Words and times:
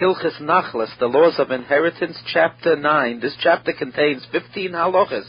Hilchis 0.00 0.42
Nachlas, 0.42 0.90
the 0.98 1.06
laws 1.06 1.38
of 1.38 1.50
inheritance, 1.50 2.18
chapter 2.26 2.76
9. 2.76 3.20
This 3.20 3.34
chapter 3.40 3.72
contains 3.72 4.26
15 4.30 4.72
halachas 4.72 5.24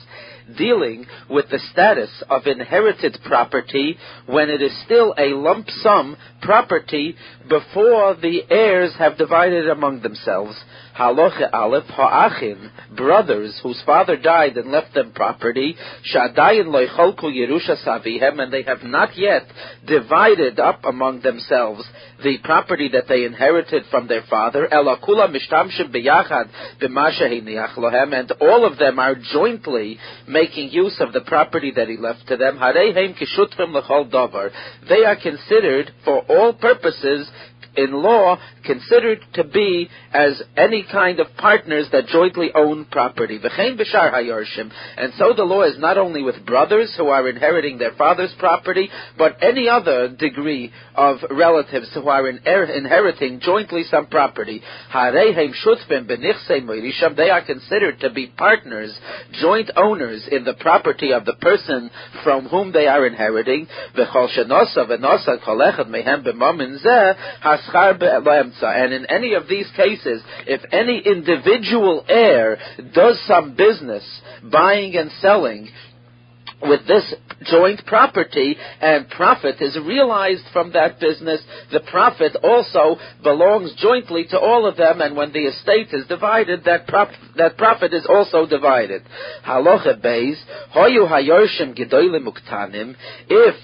dealing 0.58 1.06
with 1.30 1.50
the 1.50 1.60
status 1.72 2.10
of 2.30 2.48
inherited 2.48 3.18
property 3.26 3.98
when 4.26 4.50
it 4.50 4.62
is 4.62 4.72
still 4.84 5.14
a 5.18 5.34
lump 5.34 5.70
sum 5.70 6.18
property 6.42 7.16
before 7.48 8.16
the 8.16 8.42
heirs 8.50 8.94
have 8.98 9.18
divided 9.18 9.70
among 9.70 10.02
themselves. 10.02 10.56
Halacha 10.98 11.54
Aleph, 11.54 11.86
Ha'achin, 11.86 12.72
brothers 12.96 13.60
whose 13.62 13.82
father 13.86 14.18
died 14.18 14.58
and 14.58 14.72
left 14.72 14.94
them 14.94 15.12
property, 15.14 15.76
Shadayin 16.14 16.68
loicholku 16.68 17.26
Yerusha 17.26 17.78
Savihem, 17.86 18.42
and 18.42 18.52
they 18.52 18.64
have 18.64 18.84
not 18.84 19.18
yet 19.18 19.44
divided 19.86 20.60
up 20.60 20.84
among 20.86 21.22
themselves 21.22 21.88
the 22.24 22.38
property 22.44 22.90
that 22.94 23.08
they 23.08 23.26
inherited 23.26 23.84
from 23.92 24.08
their 24.08 24.24
father, 24.30 24.68
Elakula 24.72 25.30
Mishtamshim 25.30 25.94
Biyachad 25.94 26.50
B'masha 26.82 27.28
and 27.28 28.32
all 28.42 28.66
of 28.66 28.78
them 28.78 29.00
are 29.00 29.16
jointly 29.34 30.00
making 30.28 30.72
use 30.72 30.96
of 31.00 31.14
the 31.14 31.22
property 31.22 31.72
that 31.76 31.88
he 31.88 31.98
left 31.98 32.28
to 32.28 32.38
them. 32.38 32.58
Harehem 32.58 33.16
Kishutrim 33.18 33.74
L'chol 33.74 34.10
Dover. 34.10 34.52
They 34.90 35.04
are 35.04 35.16
considered, 35.16 35.92
for 36.04 36.20
all 36.22 36.54
purposes, 36.54 37.30
in 37.78 37.94
law 37.94 38.38
considered 38.66 39.20
to 39.34 39.44
be 39.44 39.90
as 40.12 40.42
any 40.58 40.86
kind 40.92 41.20
of 41.20 41.28
partners 41.38 41.88
that 41.92 42.08
jointly 42.08 42.52
own 42.54 42.86
property. 42.86 43.38
And 43.38 45.14
so 45.18 45.34
the 45.34 45.44
law 45.44 45.64
is 45.64 45.80
not 45.80 45.98
only 45.98 46.24
with 46.24 46.46
brothers 46.46 46.94
who 46.98 47.08
are 47.08 47.30
inheriting 47.30 47.78
their 47.78 47.94
father's 47.94 48.34
property, 48.40 48.90
but 49.18 49.38
any 49.42 49.70
other 49.70 50.10
degree 50.10 50.72
of 50.96 51.18
relatives 51.30 51.90
who 51.94 52.10
are 52.10 52.28
in 52.28 52.40
er- 52.48 52.64
inheriting 52.64 53.40
jointly 53.40 53.84
some 53.84 54.08
property. 54.08 54.62
They 54.94 57.30
are 57.30 57.46
considered 57.46 58.00
to 58.02 58.10
be 58.10 58.34
partners, 58.38 58.98
joint 59.40 59.70
owners 59.76 60.28
in 60.32 60.44
the 60.44 60.56
property 60.56 61.14
of 61.14 61.26
the 61.26 61.34
person 61.34 61.92
from 62.24 62.48
whom 62.48 62.72
they 62.72 62.88
are 62.88 63.06
inheriting 63.06 63.68
and 67.74 68.94
in 68.94 69.06
any 69.08 69.34
of 69.34 69.48
these 69.48 69.70
cases, 69.76 70.22
if 70.46 70.62
any 70.72 71.00
individual 71.06 72.06
heir 72.08 72.58
does 72.94 73.22
some 73.28 73.56
business, 73.56 74.04
buying 74.52 74.96
and 74.96 75.12
selling, 75.22 75.70
with 76.62 76.88
this 76.88 77.14
joint 77.44 77.86
property 77.86 78.58
and 78.82 79.08
profit 79.10 79.62
is 79.62 79.78
realized 79.86 80.44
from 80.52 80.74
that 80.74 81.00
business, 81.00 81.42
the 81.72 81.80
profit 81.82 82.36
also 82.44 83.00
belongs 83.24 83.74
jointly 83.78 84.26
to 84.30 84.40
all 84.40 84.68
of 84.68 84.76
them, 84.76 85.02
and 85.02 85.16
when 85.16 85.32
the 85.34 85.46
estate 85.46 85.90
is 85.92 86.08
divided, 86.08 86.64
that, 86.66 86.88
prop, 86.88 87.10
that 87.36 87.58
profit 87.58 87.94
is 87.94 88.08
also 88.10 88.48
divided. 88.48 89.04
Halacha 89.46 90.02
beis, 90.04 90.36
hoyu 90.76 91.08
hayorshim 91.08 91.78
gedolim 91.78 92.28
uktanim, 92.28 92.96
if 93.30 93.56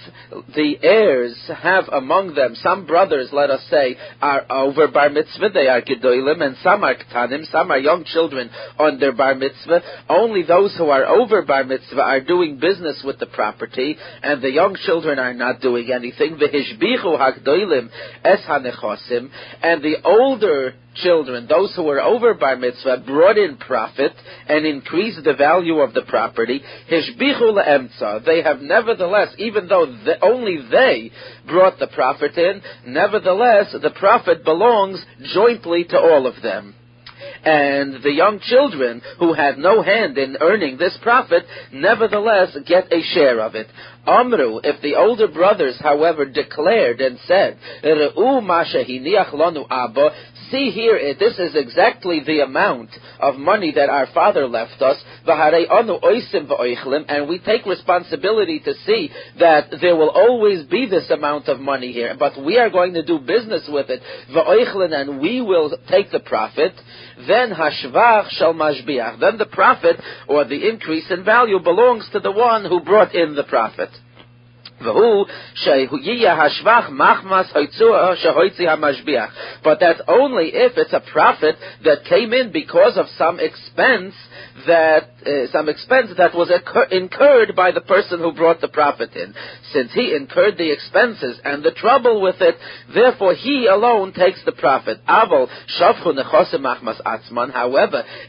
the 0.56 0.78
heirs 0.84 1.36
have 1.62 1.86
among 1.92 2.36
them, 2.36 2.54
some 2.56 2.86
brothers, 2.86 3.30
let 3.34 3.50
us 3.50 3.62
say, 3.70 3.98
are 4.22 4.46
over 4.52 4.88
bar 4.88 5.10
mitzvah, 5.10 5.50
they 5.50 5.68
are 5.68 5.82
gedolim, 5.82 6.46
and 6.46 6.56
some 6.62 6.84
are 6.84 6.96
ktanim, 6.96 7.50
some 7.52 7.72
are 7.72 7.80
young 7.80 8.04
children 8.06 8.52
under 8.78 9.12
bar 9.12 9.34
mitzvah, 9.34 9.82
only 10.10 10.44
those 10.44 10.76
who 10.78 10.90
are 10.90 11.06
over 11.06 11.42
bar 11.42 11.64
mitzvah 11.64 12.02
are 12.02 12.22
doing 12.22 12.60
business 12.60 12.83
business 12.84 13.04
with 13.06 13.20
the 13.20 13.26
property, 13.26 13.98
and 14.22 14.42
the 14.42 14.52
young 14.52 14.76
children 14.86 15.20
are 15.20 15.34
not 15.34 15.62
doing 15.62 15.92
anything. 15.92 16.38
V'hishbichu 16.38 17.18
hakdoilim 17.18 17.90
es 18.24 18.40
hanechosim, 18.48 19.30
and 19.62 19.82
the 19.82 19.96
older 20.04 20.74
children, 20.96 21.48
those 21.48 21.74
who 21.76 21.84
were 21.84 22.02
over 22.02 22.34
bar 22.36 22.56
mitzvah, 22.56 23.04
brought 23.06 23.38
in 23.38 23.58
profit 23.58 24.12
and 24.48 24.66
increased 24.66 25.24
the 25.24 25.34
value 25.34 25.78
of 25.78 25.94
the 25.94 26.04
property. 26.04 26.62
Hishbichu 26.92 27.54
le'emtza. 27.54 28.26
They 28.26 28.44
have 28.44 28.62
nevertheless, 28.62 29.34
even 29.38 29.68
though 29.68 29.86
the, 29.86 30.24
only 30.24 30.58
they 30.70 31.12
brought 31.48 31.80
the 31.80 31.88
profit 31.88 32.38
in, 32.38 32.62
nevertheless 32.86 33.74
the 33.82 33.94
profit 33.98 34.44
belongs 34.44 35.04
jointly 35.34 35.86
to 35.86 35.98
all 35.98 36.28
of 36.28 36.42
them 36.44 36.76
and 37.44 38.02
the 38.04 38.12
young 38.12 38.40
children 38.40 39.02
who 39.20 39.34
had 39.34 39.58
no 39.58 39.82
hand 39.82 40.18
in 40.18 40.38
earning 40.40 40.78
this 40.78 40.98
profit 41.02 41.44
nevertheless 41.72 42.56
get 42.68 42.92
a 42.92 43.02
share 43.14 43.42
of 43.42 43.56
it. 43.56 43.68
Amru, 44.06 44.60
if 44.64 44.82
the 44.82 44.96
older 44.96 45.28
brothers, 45.28 45.80
however, 45.82 46.26
declared 46.26 47.00
and 47.00 47.18
said, 47.26 47.58
see 50.54 50.70
here, 50.70 50.96
eh, 50.96 51.14
this 51.20 51.40
is 51.40 51.56
exactly 51.56 52.22
the 52.26 52.42
amount 52.42 52.90
of 53.20 53.36
money 53.36 53.72
that 53.72 53.90
our 53.90 54.08
father 54.14 54.48
left 54.48 54.82
us, 54.82 55.04
and 55.26 57.28
we 57.28 57.40
take 57.40 57.66
responsibility 57.66 58.60
to 58.60 58.74
see 58.86 59.10
that 59.40 59.72
there 59.82 59.96
will 59.96 60.10
always 60.10 60.64
be 60.66 60.86
this 60.86 61.10
amount 61.10 61.48
of 61.48 61.60
money 61.60 61.92
here, 61.92 62.16
but 62.18 62.40
we 62.44 62.60
are 62.60 62.70
going 62.70 62.94
to 62.94 63.04
do 63.04 63.18
business 63.20 63.68
with 63.68 63.88
it, 63.90 64.02
and 64.94 65.20
we 65.20 65.42
will 65.42 65.76
take 65.90 66.12
the 66.12 66.20
profit, 66.20 66.74
then 67.28 67.52
hashvach 67.52 68.30
shall 68.30 68.54
mashbiach, 68.54 69.20
then 69.20 69.40
the 69.40 69.48
profit 69.48 70.00
or 70.28 70.46
the 70.46 70.70
increase 70.70 71.10
in 71.10 71.24
value 71.24 71.60
belongs 71.60 72.08
to 72.12 72.20
the 72.20 72.32
one 72.32 72.66
who 72.66 72.80
brought 72.80 73.16
in 73.16 73.34
the 73.36 73.44
profit. 73.44 73.90
But 79.64 79.80
that's 79.80 80.02
only 80.08 80.50
if 80.54 80.78
it's 80.78 80.94
a 80.94 81.00
profit 81.12 81.56
that 81.84 82.06
came 82.06 82.34
in 82.34 82.52
because 82.52 82.98
of 82.98 83.06
some 83.18 83.40
expense 83.40 84.14
that 84.68 85.10
uh, 85.26 85.48
some 85.52 85.70
expense 85.70 86.12
that 86.18 86.36
was 86.36 86.52
incurred 86.92 87.56
by 87.56 87.72
the 87.72 87.82
person 87.82 88.20
who 88.20 88.34
brought 88.34 88.62
the 88.62 88.68
profit 88.68 89.16
in. 89.16 89.34
Since 89.72 89.92
he 89.94 90.16
incurred 90.16 90.58
the 90.58 90.72
expenses 90.72 91.40
and 91.44 91.64
the 91.64 91.72
trouble 91.72 92.22
with 92.22 92.40
it, 92.40 92.56
therefore 92.94 93.34
he 93.34 93.68
alone 93.68 94.14
takes 94.14 94.44
the 94.46 94.52
profit. 94.52 95.00
However, 95.06 95.48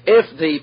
if 0.06 0.38
the 0.38 0.60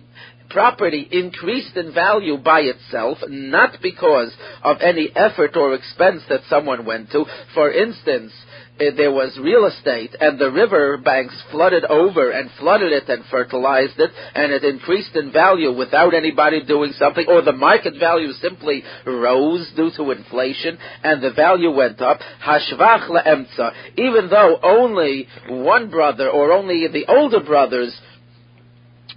property 0.52 1.08
increased 1.12 1.76
in 1.76 1.94
value 1.94 2.38
by 2.38 2.62
itself, 2.62 3.18
not 3.28 3.78
because 3.82 4.32
of 4.64 4.78
any 4.82 5.10
effort 5.16 5.56
or 5.56 5.74
expense 5.74 6.24
that 6.30 6.42
someone 6.50 6.86
went 6.86 7.12
to. 7.12 7.26
For 7.54 7.72
instance, 7.72 8.32
eh, 8.80 8.92
there 8.96 9.12
was 9.12 9.38
real 9.42 9.66
estate 9.66 10.16
and 10.20 10.40
the 10.40 10.52
river 10.52 10.98
banks 10.98 11.36
flooded 11.52 11.86
over 11.86 12.32
and 12.32 12.50
flooded 12.60 12.92
it 12.92 13.10
and 13.10 13.24
fertilized 13.26 14.00
it 14.00 14.12
and 14.36 14.52
it 14.52 14.64
increased 14.64 15.16
in 15.16 15.32
value 15.32 15.72
without 15.76 16.14
anybody 16.14 16.64
doing 16.64 16.92
something 16.94 17.26
or 17.28 17.42
the 17.42 17.52
market 17.52 17.94
value 18.00 18.32
simply 18.34 18.84
rose 19.06 19.70
due 19.76 19.92
to 19.96 20.12
inflation 20.12 20.78
and 21.04 21.22
the 21.22 21.32
value 21.32 21.72
went 21.72 22.02
up 22.02 22.20
hashvach 22.44 23.74
even 23.98 24.30
though 24.30 24.58
only 24.64 25.28
one 25.50 25.90
brother 25.90 26.30
or 26.30 26.52
only 26.52 26.88
the 26.88 27.06
older 27.08 27.42
brothers 27.42 28.00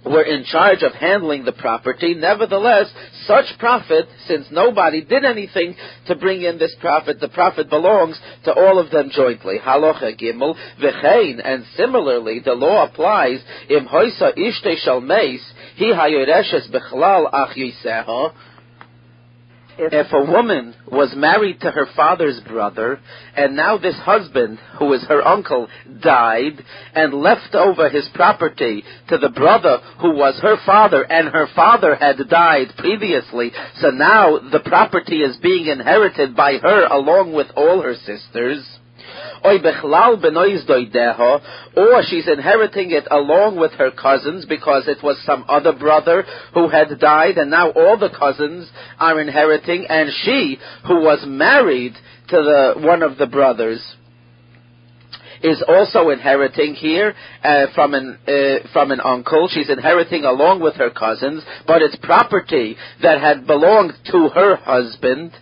were 0.05 0.23
in 0.23 0.43
charge 0.45 0.83
of 0.83 0.93
handling 0.93 1.45
the 1.45 1.51
property. 1.51 2.13
Nevertheless, 2.13 2.91
such 3.25 3.57
profit, 3.59 4.05
since 4.27 4.47
nobody 4.51 5.03
did 5.03 5.25
anything 5.25 5.75
to 6.07 6.15
bring 6.15 6.43
in 6.43 6.57
this 6.57 6.75
profit, 6.79 7.19
the 7.19 7.29
profit 7.29 7.69
belongs 7.69 8.19
to 8.43 8.53
all 8.53 8.79
of 8.79 8.91
them 8.91 9.09
jointly. 9.11 9.57
Halacha 9.59 10.19
gimel 10.19 10.55
v'chein, 10.81 11.41
and 11.43 11.65
similarly, 11.75 12.39
the 12.43 12.53
law 12.53 12.85
applies 12.85 13.39
im 13.69 13.87
hoisa 13.87 14.37
ishte 14.37 14.77
shal 14.83 15.01
meis 15.01 15.41
hi 15.77 15.85
hayoreshes 15.85 16.69
bechlal 16.71 17.29
ach 17.33 17.55
yiseha 17.55 18.33
if 19.77 20.11
a 20.13 20.31
woman 20.31 20.73
was 20.91 21.13
married 21.15 21.61
to 21.61 21.71
her 21.71 21.87
father's 21.95 22.39
brother, 22.41 22.99
and 23.35 23.55
now 23.55 23.77
this 23.77 23.95
husband, 23.97 24.59
who 24.79 24.93
is 24.93 25.03
her 25.07 25.25
uncle, 25.25 25.67
died, 26.01 26.63
and 26.93 27.13
left 27.13 27.53
over 27.53 27.89
his 27.89 28.07
property 28.13 28.83
to 29.09 29.17
the 29.17 29.29
brother 29.29 29.79
who 30.01 30.15
was 30.15 30.39
her 30.41 30.57
father, 30.65 31.03
and 31.03 31.29
her 31.29 31.47
father 31.55 31.95
had 31.95 32.17
died 32.29 32.67
previously, 32.77 33.51
so 33.79 33.89
now 33.89 34.39
the 34.51 34.61
property 34.61 35.17
is 35.17 35.37
being 35.37 35.67
inherited 35.67 36.35
by 36.35 36.57
her 36.57 36.85
along 36.85 37.33
with 37.33 37.47
all 37.55 37.81
her 37.81 37.95
sisters, 37.95 38.79
or 41.75 42.03
she's 42.03 42.27
inheriting 42.27 42.91
it 42.91 43.07
along 43.09 43.57
with 43.59 43.71
her 43.73 43.91
cousins 43.91 44.45
because 44.45 44.87
it 44.87 45.03
was 45.03 45.21
some 45.25 45.45
other 45.47 45.73
brother 45.73 46.23
who 46.53 46.69
had 46.69 46.87
died 46.99 47.37
and 47.37 47.51
now 47.51 47.71
all 47.71 47.97
the 47.97 48.09
cousins 48.09 48.69
are 48.99 49.19
inheriting 49.19 49.85
and 49.87 50.09
she 50.23 50.57
who 50.87 51.01
was 51.01 51.23
married 51.27 51.93
to 52.29 52.35
the 52.37 52.73
one 52.77 53.03
of 53.03 53.17
the 53.17 53.27
brothers 53.27 53.95
is 55.43 55.63
also 55.67 56.09
inheriting 56.09 56.73
here 56.73 57.13
uh, 57.43 57.67
from 57.75 57.93
an 57.93 58.17
uh, 58.27 58.67
from 58.73 58.91
an 58.91 58.99
uncle. 58.99 59.47
She's 59.51 59.69
inheriting 59.69 60.23
along 60.23 60.61
with 60.61 60.75
her 60.75 60.89
cousins, 60.89 61.43
but 61.67 61.81
it's 61.81 61.95
property 61.97 62.77
that 63.01 63.21
had 63.21 63.45
belonged 63.45 63.93
to 64.11 64.29
her 64.29 64.55
husband 64.55 65.33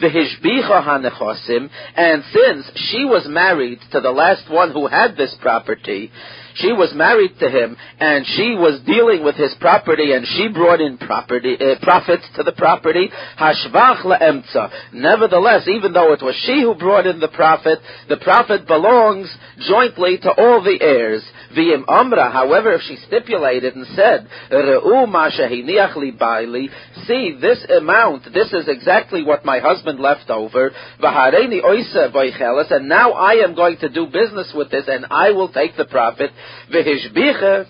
v'hishbicha 0.00 0.84
hanechosim, 0.84 1.68
and 1.96 2.24
since 2.32 2.70
she 2.90 3.04
was 3.04 3.26
married 3.28 3.80
to 3.92 4.00
the 4.00 4.10
last 4.10 4.50
one 4.50 4.72
who 4.72 4.86
had 4.86 5.16
this 5.16 5.34
property, 5.40 6.10
she 6.58 6.72
was 6.72 6.92
married 6.94 7.38
to 7.40 7.48
him, 7.48 7.76
and 7.98 8.26
she 8.26 8.54
was 8.54 8.80
dealing 8.86 9.24
with 9.24 9.36
his 9.36 9.54
property, 9.60 10.12
and 10.12 10.26
she 10.26 10.48
brought 10.48 10.80
in 10.80 10.98
property 10.98 11.56
uh, 11.58 11.76
profits 11.82 12.24
to 12.36 12.42
the 12.42 12.52
property. 12.52 13.10
Hashvach 13.38 14.02
leemtza. 14.02 14.70
Nevertheless, 14.92 15.68
even 15.68 15.92
though 15.92 16.12
it 16.12 16.22
was 16.22 16.34
she 16.46 16.62
who 16.62 16.74
brought 16.74 17.06
in 17.06 17.20
the 17.20 17.28
profit, 17.28 17.78
the 18.08 18.16
profit 18.18 18.66
belongs 18.66 19.34
jointly 19.68 20.18
to 20.18 20.30
all 20.30 20.62
the 20.62 20.78
heirs. 20.80 21.22
V'im 21.56 21.84
amra. 21.88 22.30
However, 22.30 22.72
if 22.72 22.82
she 22.82 22.96
stipulated 23.06 23.74
and 23.74 23.86
said, 23.94 24.28
"Re'u 24.50 25.08
ma 25.08 25.26
li 25.26 26.12
baili," 26.12 26.68
see 27.06 27.38
this 27.40 27.64
amount. 27.70 28.32
This 28.32 28.52
is 28.52 28.68
exactly 28.68 29.22
what 29.22 29.44
my 29.44 29.58
husband 29.58 30.00
left 30.00 30.30
over. 30.30 30.72
V'hareni 31.00 31.62
oisa 31.62 32.08
and 32.70 32.88
now 32.88 33.12
I 33.12 33.44
am 33.44 33.54
going 33.54 33.76
to 33.78 33.88
do 33.88 34.06
business 34.06 34.52
with 34.54 34.70
this, 34.70 34.84
and 34.88 35.06
I 35.10 35.30
will 35.30 35.48
take 35.48 35.76
the 35.76 35.84
profit. 35.84 36.30
V'hishbicha 36.72 37.66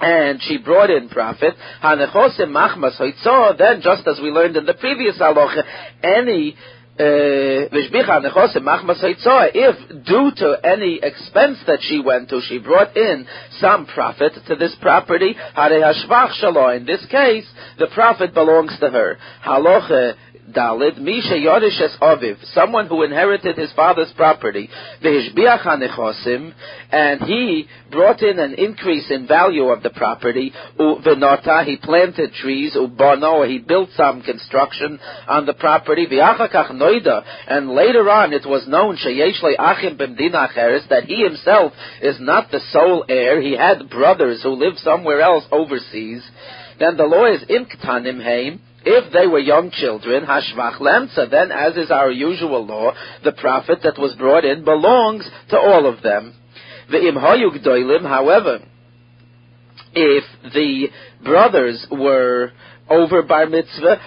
and 0.00 0.42
she 0.42 0.58
brought 0.58 0.90
in 0.90 1.08
profit. 1.08 1.54
Hanechosim 1.82 2.48
machmas 2.48 3.58
Then, 3.58 3.80
just 3.80 4.06
as 4.06 4.20
we 4.20 4.30
learned 4.30 4.56
in 4.56 4.66
the 4.66 4.74
previous 4.74 5.18
halacha, 5.18 5.62
any 6.02 6.56
uh, 6.96 7.66
if 9.52 10.04
due 10.06 10.30
to 10.36 10.60
any 10.64 11.00
expense 11.02 11.58
that 11.66 11.80
she 11.82 12.00
went 12.00 12.28
to, 12.28 12.40
she 12.48 12.58
brought 12.58 12.96
in 12.96 13.26
some 13.60 13.86
profit 13.86 14.32
to 14.46 14.54
this 14.54 14.76
property, 14.80 15.34
in 15.34 16.86
this 16.86 17.04
case, 17.06 17.46
the 17.80 17.88
profit 17.92 18.32
belongs 18.32 18.78
to 18.78 18.90
her. 18.90 19.18
Halacha 19.44 20.14
Dalid, 20.52 20.98
Misha 20.98 21.38
Yorishes 21.38 21.96
Aviv, 22.02 22.36
someone 22.52 22.86
who 22.86 23.02
inherited 23.02 23.56
his 23.56 23.72
father's 23.72 24.12
property, 24.14 24.68
Vehishbiach 25.02 25.62
HaNechosim, 25.62 26.52
and 26.90 27.20
he 27.22 27.66
brought 27.90 28.22
in 28.22 28.38
an 28.38 28.54
increase 28.54 29.10
in 29.10 29.26
value 29.26 29.68
of 29.68 29.82
the 29.82 29.90
property, 29.90 30.52
Venota, 30.78 31.64
he 31.64 31.76
planted 31.78 32.34
trees, 32.34 32.74
Ubano, 32.76 33.48
he 33.48 33.58
built 33.58 33.88
some 33.96 34.22
construction 34.22 34.98
on 35.26 35.46
the 35.46 35.54
property, 35.54 36.06
V'achakach 36.06 36.70
Noida, 36.72 37.24
and 37.48 37.70
later 37.70 38.10
on 38.10 38.32
it 38.32 38.46
was 38.46 38.68
known, 38.68 38.96
Sheyesh 38.96 39.42
Achim 39.58 39.96
B'mdina 39.96 40.50
Acheres, 40.50 40.88
that 40.90 41.04
he 41.04 41.22
himself 41.22 41.72
is 42.02 42.16
not 42.20 42.50
the 42.50 42.60
sole 42.70 43.04
heir, 43.08 43.40
he 43.40 43.56
had 43.56 43.88
brothers 43.88 44.42
who 44.42 44.50
lived 44.50 44.78
somewhere 44.78 45.22
else 45.22 45.44
overseas, 45.50 46.22
then 46.78 46.96
the 46.96 47.04
law 47.04 47.24
is 47.32 47.42
in 47.48 47.66
Ktanim 47.66 48.22
Haim, 48.22 48.60
if 48.84 49.12
they 49.12 49.26
were 49.26 49.38
young 49.38 49.70
children, 49.70 50.24
hashvach 50.24 50.78
lemtza, 50.78 51.30
then 51.30 51.50
as 51.50 51.76
is 51.76 51.90
our 51.90 52.10
usual 52.10 52.64
law, 52.64 52.92
the 53.22 53.32
profit 53.32 53.78
that 53.82 53.98
was 53.98 54.14
brought 54.16 54.44
in 54.44 54.64
belongs 54.64 55.28
to 55.50 55.58
all 55.58 55.86
of 55.86 56.02
them. 56.02 56.34
The 56.90 56.98
imhayuk 56.98 57.64
doilim, 57.64 58.02
however, 58.02 58.60
if 59.94 60.24
the 60.52 60.88
brothers 61.24 61.86
were 61.90 62.52
over 62.88 63.22
bar 63.22 63.46
mitzvah, 63.46 63.98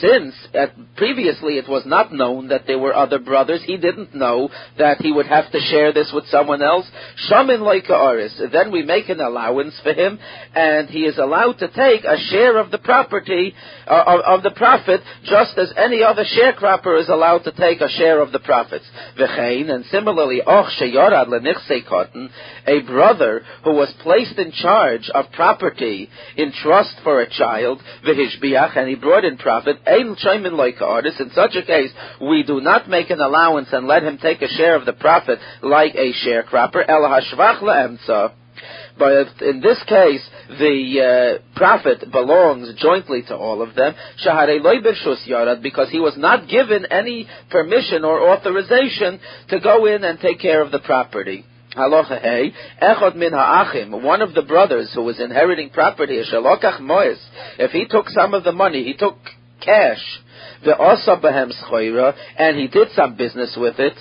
since 0.00 0.34
at, 0.54 0.72
previously 0.96 1.58
it 1.58 1.68
was 1.68 1.82
not 1.84 2.12
known 2.12 2.48
that 2.48 2.66
there 2.66 2.78
were 2.78 2.94
other 2.94 3.18
brothers, 3.18 3.62
he 3.64 3.76
didn't 3.76 4.14
know 4.14 4.48
that 4.78 4.98
he 5.00 5.12
would 5.12 5.26
have 5.26 5.50
to 5.52 5.60
share 5.60 5.92
this 5.92 6.10
with 6.14 6.26
someone 6.26 6.62
else. 6.62 6.86
Shamin. 7.30 7.58
Then 8.52 8.72
we 8.72 8.82
make 8.82 9.08
an 9.08 9.20
allowance 9.20 9.78
for 9.82 9.92
him, 9.92 10.18
and 10.54 10.88
he 10.88 11.00
is 11.00 11.18
allowed 11.18 11.58
to 11.58 11.68
take 11.68 12.04
a 12.04 12.16
share 12.30 12.58
of 12.58 12.70
the 12.70 12.78
property 12.78 13.54
uh, 13.86 14.04
of, 14.06 14.20
of, 14.20 14.42
the 14.42 14.50
profit, 14.52 15.00
just 15.24 15.58
as 15.58 15.72
any 15.76 16.02
other 16.02 16.24
sharecropper 16.24 17.00
is 17.00 17.08
allowed 17.08 17.40
to 17.40 17.52
take 17.52 17.80
a 17.80 17.88
share 17.88 18.22
of 18.22 18.32
the 18.32 18.38
profits. 18.38 18.84
And 19.18 19.84
similarly, 19.86 20.40
a 20.40 20.62
brother 22.86 23.42
who 23.64 23.72
was 23.72 23.92
placed 24.02 24.38
in 24.38 24.52
charge 24.52 25.10
of 25.14 25.30
property 25.32 25.57
property 25.58 26.08
in 26.36 26.52
trust 26.52 26.96
for 27.02 27.20
a 27.20 27.30
child, 27.30 27.80
v'hishbiach, 28.06 28.76
and 28.76 28.88
he 28.88 28.94
brought 28.94 29.24
in 29.24 29.36
profit, 29.36 29.76
ein 29.86 30.16
shaymin 30.16 30.52
like 30.52 30.80
artist. 30.80 31.20
In 31.20 31.30
such 31.30 31.54
a 31.56 31.64
case, 31.64 31.90
we 32.20 32.42
do 32.42 32.60
not 32.60 32.88
make 32.88 33.10
an 33.10 33.20
allowance 33.20 33.68
and 33.72 33.86
let 33.86 34.02
him 34.02 34.18
take 34.18 34.42
a 34.42 34.48
share 34.48 34.76
of 34.76 34.86
the 34.86 34.92
profit 34.92 35.38
like 35.62 35.94
a 35.94 36.12
sharecropper, 36.12 36.84
el 36.88 37.02
hashvach 37.02 37.60
le'emtza. 37.60 38.32
But 38.98 39.40
in 39.42 39.60
this 39.60 39.80
case, 39.88 40.28
the 40.48 41.38
uh, 41.38 41.56
profit 41.56 42.10
belongs 42.10 42.74
jointly 42.80 43.22
to 43.28 43.36
all 43.36 43.62
of 43.62 43.76
them. 43.76 43.94
because 45.62 45.90
he 45.90 46.00
was 46.00 46.14
not 46.16 46.48
given 46.48 46.86
any 46.90 47.28
permission 47.50 48.04
or 48.04 48.28
authorization 48.30 49.20
to 49.50 49.60
go 49.60 49.86
in 49.86 50.02
and 50.02 50.18
take 50.18 50.40
care 50.40 50.62
of 50.62 50.72
the 50.72 50.80
property. 50.80 51.44
Halacha 51.76 52.20
hey, 52.20 52.52
echad 52.82 53.14
min 53.16 53.32
ha'achim, 53.32 54.02
one 54.02 54.22
of 54.22 54.34
the 54.34 54.42
brothers 54.42 54.90
who 54.94 55.02
was 55.02 55.20
inheriting 55.20 55.70
property, 55.70 56.22
shalokach 56.32 56.80
mois, 56.80 57.18
if 57.58 57.72
he 57.72 57.86
took 57.86 58.08
some 58.08 58.32
of 58.32 58.44
the 58.44 58.52
money, 58.52 58.84
he 58.84 58.94
took 58.94 59.16
cash, 59.60 60.20
the 60.64 60.76
osa 60.76 61.20
behem 61.22 61.52
schoira, 61.62 62.16
and 62.38 62.56
he 62.56 62.68
did 62.68 62.88
some 62.94 63.16
business 63.16 63.54
with 63.60 63.78
it, 63.78 63.94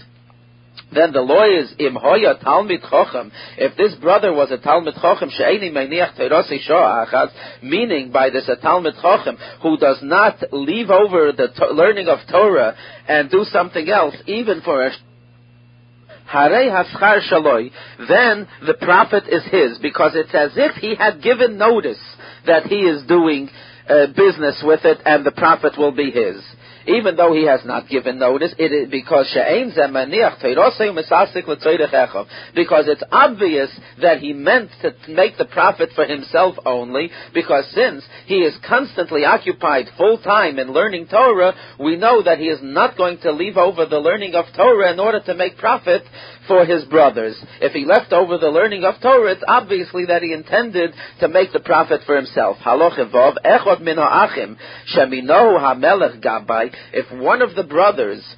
then 0.93 1.11
the 1.11 1.21
lawyers 1.21 1.73
im 1.79 1.95
hoya 1.95 2.35
talmid 2.35 2.81
chochem. 2.89 3.31
If 3.57 3.75
this 3.75 3.93
brother 3.95 4.31
was 4.31 4.51
a 4.51 4.57
talmid 4.57 4.97
chochem 4.99 5.29
she'eni 5.29 5.69
meiniach 5.69 6.17
teirasi 6.17 6.65
achaz, 6.69 7.31
meaning 7.61 8.11
by 8.11 8.29
this 8.29 8.47
a 8.47 8.55
talmid 8.55 9.01
chochem 9.01 9.37
who 9.61 9.77
does 9.77 9.99
not 10.01 10.41
leave 10.53 10.89
over 10.89 11.33
the 11.33 11.49
to- 11.49 11.73
learning 11.73 12.07
of 12.07 12.19
Torah 12.31 12.75
and 13.07 13.29
do 13.29 13.43
something 13.51 13.89
else, 13.89 14.15
even 14.27 14.61
for 14.61 14.85
a 14.85 14.91
Haschar 16.29 17.19
shaloi, 17.31 17.71
then 18.07 18.47
the 18.65 18.75
profit 18.81 19.23
is 19.29 19.43
his, 19.51 19.77
because 19.79 20.11
it's 20.15 20.33
as 20.33 20.51
if 20.55 20.75
he 20.75 20.95
had 20.95 21.21
given 21.21 21.57
notice 21.57 21.99
that 22.45 22.65
he 22.67 22.75
is 22.75 23.05
doing 23.07 23.49
uh, 23.89 24.07
business 24.07 24.61
with 24.63 24.81
it, 24.83 24.99
and 25.05 25.25
the 25.25 25.31
profit 25.31 25.77
will 25.77 25.93
be 25.93 26.11
his 26.11 26.43
even 26.87 27.15
though 27.15 27.33
he 27.33 27.45
has 27.45 27.61
not 27.65 27.89
given 27.89 28.19
notice, 28.19 28.53
it 28.57 28.71
is 28.71 28.89
because 28.89 29.27
because 32.55 32.87
it's 32.87 33.03
obvious 33.11 33.69
that 34.01 34.19
he 34.19 34.33
meant 34.33 34.71
to 34.81 34.95
make 35.09 35.37
the 35.37 35.45
profit 35.45 35.89
for 35.95 36.05
himself 36.05 36.55
only, 36.65 37.09
because 37.33 37.65
since 37.73 38.03
he 38.25 38.35
is 38.35 38.55
constantly 38.67 39.25
occupied 39.25 39.87
full 39.97 40.17
time 40.17 40.59
in 40.59 40.71
learning 40.71 41.07
Torah, 41.07 41.53
we 41.79 41.97
know 41.97 42.23
that 42.23 42.39
he 42.39 42.45
is 42.45 42.59
not 42.61 42.97
going 42.97 43.17
to 43.19 43.31
leave 43.31 43.57
over 43.57 43.85
the 43.85 43.99
learning 43.99 44.35
of 44.35 44.45
Torah 44.55 44.93
in 44.93 44.99
order 44.99 45.21
to 45.21 45.33
make 45.33 45.57
profit 45.57 46.03
for 46.47 46.65
his 46.65 46.83
brothers. 46.85 47.37
If 47.61 47.73
he 47.73 47.85
left 47.85 48.13
over 48.13 48.37
the 48.37 48.49
learning 48.49 48.83
of 48.83 48.95
Torah, 49.01 49.31
it's 49.33 49.43
obviously 49.47 50.05
that 50.05 50.21
he 50.21 50.33
intended 50.33 50.93
to 51.19 51.27
make 51.27 51.51
the 51.53 51.59
profit 51.59 52.01
for 52.05 52.15
himself. 52.15 52.57
if 56.93 57.19
one 57.19 57.41
of 57.41 57.55
the 57.55 57.63
brothers 57.63 58.35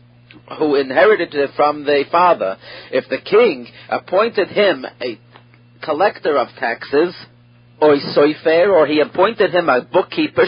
who 0.58 0.76
inherited 0.76 1.34
it 1.34 1.52
from 1.56 1.86
the 1.86 2.04
father, 2.12 2.58
if 2.92 3.08
the 3.10 3.20
king 3.20 3.68
appointed 3.90 4.48
him 4.50 4.86
a 5.02 5.20
collector 5.84 6.38
of 6.38 6.48
taxes, 6.60 7.16
or 7.82 8.88
he 8.88 9.00
appointed 9.00 9.52
him 9.52 9.70
a 9.70 9.82
bookkeeper, 9.82 10.46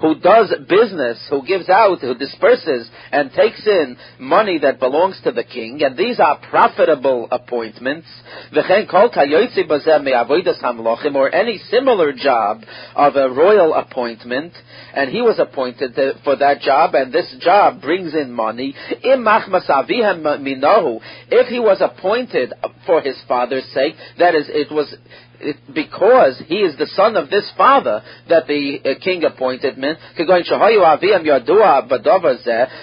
who 0.00 0.14
does 0.20 0.54
business, 0.68 1.26
who 1.30 1.46
gives 1.46 1.68
out, 1.68 2.00
who 2.00 2.14
disperses 2.14 2.90
and 3.12 3.32
takes 3.32 3.66
in 3.66 3.96
money 4.18 4.58
that 4.58 4.80
belongs 4.80 5.20
to 5.22 5.32
the 5.32 5.44
king, 5.44 5.82
and 5.82 5.96
these 5.96 6.20
are 6.20 6.38
profitable 6.50 7.28
appointments. 7.30 8.08
Or 11.14 11.34
any 11.34 11.58
similar 11.70 12.12
job 12.12 12.62
of 12.94 13.16
a 13.16 13.28
royal 13.30 13.74
appointment, 13.74 14.52
and 14.94 15.10
he 15.10 15.20
was 15.20 15.38
appointed 15.38 15.94
for 16.24 16.36
that 16.36 16.60
job, 16.60 16.94
and 16.94 17.12
this 17.12 17.34
job 17.40 17.80
brings 17.80 18.14
in 18.14 18.32
money. 18.32 18.74
If 21.28 21.46
he 21.48 21.58
was 21.60 21.80
appointed 21.80 22.52
for 22.86 23.00
his 23.00 23.20
father's 23.28 23.66
sake, 23.74 23.94
that 24.18 24.34
is, 24.34 24.48
it 24.56 24.72
was 24.72 24.94
it, 25.40 25.56
because 25.74 26.40
he 26.46 26.56
is 26.56 26.76
the 26.78 26.86
son 26.86 27.16
of 27.16 27.28
this 27.30 27.50
father 27.56 28.02
that 28.28 28.46
the 28.46 28.78
uh, 28.84 28.94
king 29.02 29.24
appointed 29.24 29.76
him. 29.76 29.96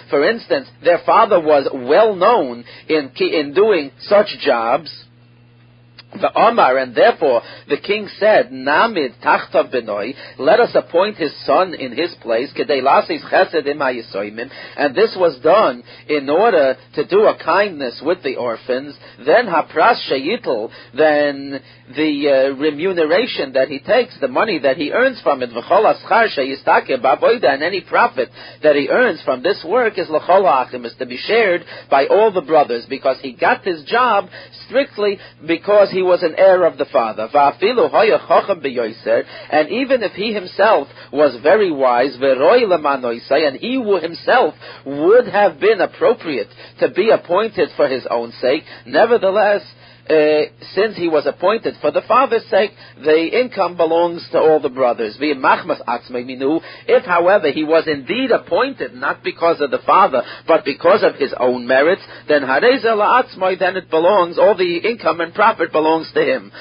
For 0.09 0.29
instance, 0.29 0.69
their 0.83 0.99
father 1.05 1.39
was 1.39 1.67
well 1.73 2.15
known 2.15 2.63
in 2.87 3.11
in 3.19 3.53
doing 3.53 3.91
such 4.01 4.27
jobs 4.39 5.05
the 6.19 6.31
Omar, 6.35 6.77
and 6.77 6.95
therefore 6.95 7.41
the 7.67 7.77
king 7.77 8.07
said, 8.19 8.51
Namid 8.51 9.21
tachtav 9.23 9.73
benoi, 9.73 10.13
let 10.37 10.59
us 10.59 10.71
appoint 10.75 11.17
his 11.17 11.33
son 11.45 11.73
in 11.73 11.95
his 11.95 12.13
place, 12.21 12.51
and 12.55 12.69
this 14.95 15.15
was 15.17 15.39
done 15.43 15.83
in 16.07 16.29
order 16.29 16.75
to 16.95 17.05
do 17.05 17.25
a 17.25 17.37
kindness 17.43 18.01
with 18.03 18.21
the 18.23 18.35
orphans, 18.35 18.95
then 19.25 19.47
hapras 19.47 19.99
shayitl, 20.09 20.69
then 20.95 21.59
the 21.95 22.29
uh, 22.29 22.55
remuneration 22.55 23.53
that 23.53 23.67
he 23.67 23.79
takes, 23.79 24.17
the 24.19 24.27
money 24.27 24.59
that 24.59 24.77
he 24.77 24.91
earns 24.91 25.19
from 25.21 25.41
it, 25.41 25.49
and 27.43 27.63
any 27.63 27.81
profit 27.81 28.29
that 28.61 28.75
he 28.75 28.89
earns 28.89 29.21
from 29.23 29.43
this 29.43 29.63
work 29.67 29.97
is 29.97 30.09
is 30.09 30.93
to 30.99 31.05
be 31.05 31.17
shared 31.17 31.65
by 31.89 32.05
all 32.07 32.31
the 32.31 32.41
brothers, 32.41 32.85
because 32.89 33.17
he 33.21 33.33
got 33.33 33.65
his 33.65 33.83
job 33.83 34.25
strictly 34.67 35.19
because 35.47 35.89
he 35.91 36.02
was 36.03 36.23
an 36.23 36.35
heir 36.37 36.65
of 36.65 36.77
the 36.77 36.85
father. 36.85 37.29
And 39.51 39.69
even 39.69 40.03
if 40.03 40.11
he 40.13 40.33
himself 40.33 40.87
was 41.11 41.37
very 41.41 41.71
wise, 41.71 42.17
and 42.21 43.57
he 43.57 43.99
himself 44.01 44.55
would 44.85 45.27
have 45.27 45.59
been 45.59 45.81
appropriate 45.81 46.49
to 46.79 46.89
be 46.89 47.09
appointed 47.09 47.69
for 47.75 47.87
his 47.87 48.05
own 48.09 48.31
sake, 48.33 48.63
nevertheless, 48.85 49.63
uh, 50.09 50.41
since 50.75 50.97
he 50.97 51.07
was 51.07 51.25
appointed 51.25 51.75
for 51.79 51.91
the 51.91 52.01
father's 52.01 52.45
sake, 52.49 52.71
the 53.03 53.39
income 53.39 53.77
belongs 53.77 54.27
to 54.31 54.37
all 54.37 54.59
the 54.59 54.69
brothers. 54.69 55.15
If, 55.19 57.05
however, 57.05 57.51
he 57.51 57.63
was 57.63 57.87
indeed 57.87 58.31
appointed 58.31 58.93
not 58.93 59.23
because 59.23 59.61
of 59.61 59.71
the 59.71 59.79
father, 59.85 60.23
but 60.45 60.65
because 60.65 61.03
of 61.03 61.15
his 61.15 61.33
own 61.39 61.65
merits, 61.67 62.01
then 62.27 62.41
then 62.43 63.77
it 63.77 63.89
belongs, 63.89 64.37
all 64.37 64.57
the 64.57 64.77
income 64.77 65.21
and 65.21 65.33
profit 65.33 65.71
belongs 65.71 66.11
to 66.13 66.21
him. 66.21 66.51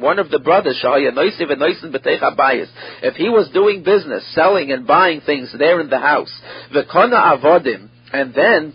One 0.00 0.18
of 0.18 0.30
the 0.30 0.38
brothers, 0.38 0.80
if 3.02 3.14
he 3.14 3.28
was 3.28 3.50
doing 3.50 3.82
business, 3.82 4.34
selling 4.34 4.72
and 4.72 4.86
buying 4.86 5.20
things 5.20 5.54
there 5.58 5.80
in 5.80 5.90
the 5.90 5.98
house, 5.98 6.32
the 6.72 6.84
avodim, 6.84 7.88
and 8.12 8.32
then 8.32 8.72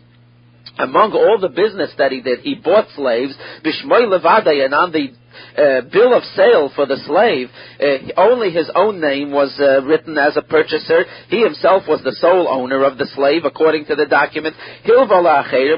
among 0.78 1.14
all 1.14 1.38
the 1.40 1.50
business 1.50 1.92
that 1.98 2.12
he 2.12 2.22
did, 2.22 2.40
he 2.40 2.56
bought 2.56 2.88
slaves, 2.96 3.34
bishmoy 3.64 4.08
levade, 4.08 4.66
and 4.66 4.74
on 4.74 4.92
the 4.92 5.14
uh, 5.58 5.82
bill 5.92 6.14
of 6.14 6.24
sale 6.36 6.72
for 6.76 6.86
the 6.86 6.98
slave, 7.06 7.50
uh, 7.80 8.20
only 8.20 8.52
his 8.52 8.70
own 8.76 9.02
name 9.02 9.32
was 9.32 9.58
uh, 9.60 9.82
written 9.84 10.18
as 10.18 10.38
a 10.38 10.42
purchaser. 10.42 11.04
He 11.30 11.42
himself 11.42 11.84
was 11.88 12.02
the 12.04 12.16
sole 12.20 12.48
owner 12.48 12.84
of 12.84 12.98
the 12.98 13.08
slave, 13.16 13.46
according 13.46 13.86
to 13.86 13.96
the 13.96 14.06
document. 14.06 14.56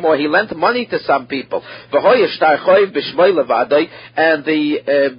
Or 0.04 0.18
he 0.18 0.28
lent 0.28 0.56
money 0.56 0.86
to 0.88 1.00
some 1.00 1.28
people. 1.28 1.64
And 4.16 4.46
the 4.46 4.80
uh, 4.88 5.10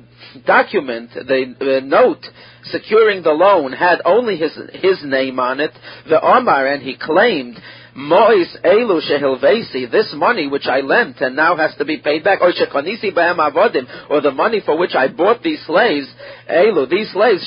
document, 0.46 1.10
the 1.14 1.54
uh, 1.60 1.84
note, 1.84 2.24
securing 2.64 3.22
the 3.22 3.30
loan 3.32 3.72
had 3.72 4.00
only 4.04 4.36
his 4.36 4.52
his 4.72 5.02
name 5.04 5.38
on 5.38 5.60
it, 5.60 5.72
the 6.08 6.20
Omar, 6.20 6.66
and 6.66 6.82
he 6.82 6.96
claimed 6.96 7.58
Mois 7.96 8.56
elu 8.64 9.00
shehilvesi, 9.00 9.90
this 9.90 10.12
money 10.16 10.48
which 10.48 10.66
I 10.66 10.80
lent 10.80 11.20
and 11.20 11.36
now 11.36 11.56
has 11.56 11.76
to 11.76 11.84
be 11.84 11.98
paid 11.98 12.24
back, 12.24 12.40
or 12.40 12.52
shekonisi 12.52 13.14
b'hem 13.14 13.36
avodim, 13.36 14.10
or 14.10 14.20
the 14.20 14.32
money 14.32 14.60
for 14.64 14.76
which 14.76 14.94
I 14.96 15.08
bought 15.08 15.42
these 15.42 15.64
slaves, 15.64 16.08
elu, 16.50 16.88
these 16.88 17.10
slaves, 17.12 17.42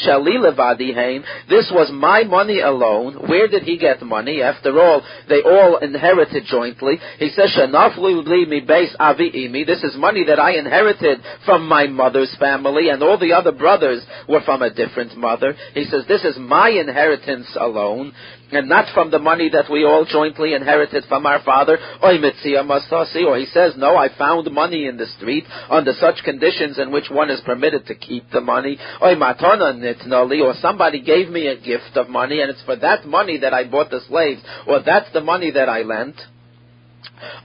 this 1.49 1.71
was 1.73 1.91
my 1.93 2.23
money 2.23 2.59
alone. 2.61 3.27
Where 3.27 3.47
did 3.47 3.63
he 3.63 3.77
get 3.77 4.01
money? 4.01 4.41
After 4.41 4.79
all, 4.79 5.01
they 5.29 5.41
all 5.41 5.77
inherited 5.77 6.43
jointly. 6.45 6.99
He 7.19 7.29
says, 7.29 7.55
shenaflu 7.57 8.25
li 8.25 8.45
mi 8.45 8.61
base 8.61 8.95
avi 8.99 9.27
this 9.65 9.83
is 9.83 9.95
money 9.97 10.25
that 10.25 10.39
I 10.39 10.57
inherited 10.57 11.19
from 11.45 11.67
my 11.67 11.87
mother's 11.87 12.35
family, 12.39 12.89
and 12.89 13.03
all 13.03 13.17
the 13.17 13.33
other 13.33 13.51
brothers 13.51 14.03
were 14.27 14.41
from 14.41 14.61
a 14.61 14.73
different 14.73 15.17
mother. 15.17 15.55
He 15.73 15.85
says, 15.85 16.05
this 16.07 16.23
is 16.23 16.37
my 16.37 16.69
inheritance 16.69 17.47
alone 17.59 18.13
and 18.51 18.69
not 18.69 18.93
from 18.93 19.11
the 19.11 19.19
money 19.19 19.49
that 19.49 19.69
we 19.71 19.83
all 19.83 20.05
jointly 20.05 20.53
inherited 20.53 21.03
from 21.07 21.25
our 21.25 21.43
father. 21.43 21.77
Or 22.01 22.13
he 22.13 23.45
says, 23.47 23.73
no, 23.77 23.97
I 23.97 24.09
found 24.17 24.51
money 24.51 24.87
in 24.87 24.97
the 24.97 25.05
street 25.17 25.43
under 25.69 25.93
such 25.93 26.23
conditions 26.23 26.79
in 26.79 26.91
which 26.91 27.09
one 27.11 27.29
is 27.29 27.41
permitted 27.45 27.85
to 27.87 27.95
keep 27.95 28.29
the 28.31 28.41
money. 28.41 28.77
Or 29.01 30.53
somebody 30.61 31.01
gave 31.01 31.29
me 31.29 31.47
a 31.47 31.59
gift 31.59 31.95
of 31.95 32.09
money 32.09 32.41
and 32.41 32.49
it's 32.49 32.63
for 32.63 32.75
that 32.77 33.05
money 33.05 33.37
that 33.39 33.53
I 33.53 33.63
bought 33.65 33.89
the 33.89 34.01
slaves, 34.07 34.41
or 34.67 34.81
that's 34.83 35.11
the 35.13 35.21
money 35.21 35.51
that 35.51 35.69
I 35.69 35.81
lent. 35.81 36.15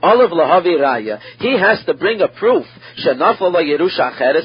Olive 0.01 0.31
Lahavi 0.31 0.77
Raya, 0.79 1.19
he 1.39 1.57
has 1.57 1.83
to 1.85 1.93
bring 1.93 2.21
a 2.21 2.27
proof, 2.27 2.65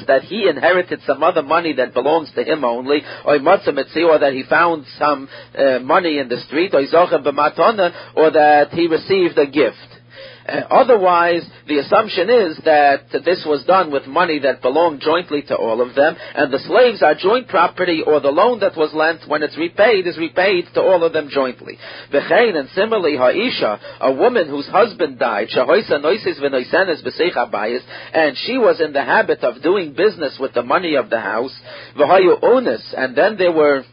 that 0.07 0.21
he 0.23 0.47
inherited 0.47 1.01
some 1.05 1.21
other 1.21 1.43
money 1.43 1.73
that 1.73 1.93
belongs 1.93 2.31
to 2.33 2.43
him 2.43 2.63
only, 2.63 3.01
or 3.25 3.37
that 4.19 4.33
he 4.33 4.43
found 4.49 4.85
some 4.97 5.27
uh, 5.57 5.79
money 5.79 6.19
in 6.19 6.29
the 6.29 6.37
street, 6.47 6.73
or 6.73 6.81
zochen 6.85 7.23
b'matana, 7.23 8.15
or 8.15 8.31
that 8.31 8.69
he 8.71 8.87
received 8.87 9.37
a 9.37 9.45
gift. 9.45 9.77
Uh, 10.49 10.67
otherwise, 10.71 11.47
the 11.67 11.77
assumption 11.77 12.29
is 12.29 12.59
that 12.65 13.11
this 13.11 13.43
was 13.45 13.63
done 13.65 13.91
with 13.91 14.07
money 14.07 14.39
that 14.39 14.61
belonged 14.61 15.01
jointly 15.01 15.43
to 15.43 15.55
all 15.55 15.81
of 15.81 15.95
them, 15.95 16.15
and 16.35 16.51
the 16.51 16.59
slaves 16.59 17.03
are 17.03 17.15
joint 17.15 17.47
property, 17.47 18.01
or 18.05 18.19
the 18.19 18.31
loan 18.31 18.59
that 18.61 18.75
was 18.75 18.93
lent, 18.93 19.27
when 19.27 19.43
it's 19.43 19.57
repaid, 19.57 20.07
is 20.07 20.17
repaid 20.17 20.65
to 20.73 20.81
all 20.81 21.03
of 21.03 21.13
them 21.13 21.29
jointly. 21.29 21.77
V'chein, 22.11 22.55
and 22.55 22.69
similarly, 22.69 23.15
ha'isha, 23.17 23.79
a 24.01 24.11
woman 24.11 24.49
whose 24.49 24.67
husband 24.67 25.19
died, 25.19 25.47
noisis 25.49 26.39
and 28.13 28.37
she 28.37 28.57
was 28.57 28.81
in 28.81 28.93
the 28.93 29.03
habit 29.03 29.39
of 29.43 29.61
doing 29.61 29.93
business 29.93 30.37
with 30.39 30.53
the 30.53 30.63
money 30.63 30.95
of 30.95 31.09
the 31.09 31.19
house, 31.19 31.55
v'hayu 31.97 32.41
onis, 32.41 32.93
and 32.97 33.15
then 33.15 33.37
there 33.37 33.51
were 33.51 33.83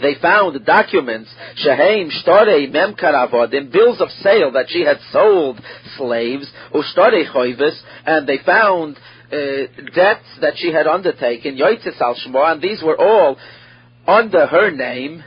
they 0.00 0.14
found 0.20 0.64
documents, 0.64 1.30
Sheheim 1.64 2.10
Shtore 2.10 2.70
Memkaravodim, 2.70 3.72
bills 3.72 4.00
of 4.00 4.10
sale 4.22 4.52
that 4.52 4.66
she 4.68 4.82
had 4.82 4.98
sold 5.12 5.60
slaves, 5.96 6.50
Ushtore 6.74 7.30
Choivis, 7.32 7.80
and 8.06 8.28
they 8.28 8.38
found 8.44 8.96
uh, 9.32 9.36
debts 9.94 10.26
that 10.40 10.54
she 10.56 10.72
had 10.72 10.86
undertaken, 10.86 11.56
Yoitzis 11.56 12.00
al 12.00 12.16
and 12.46 12.62
these 12.62 12.82
were 12.82 12.98
all 12.98 13.36
under 14.06 14.46
her 14.46 14.70
name, 14.70 15.22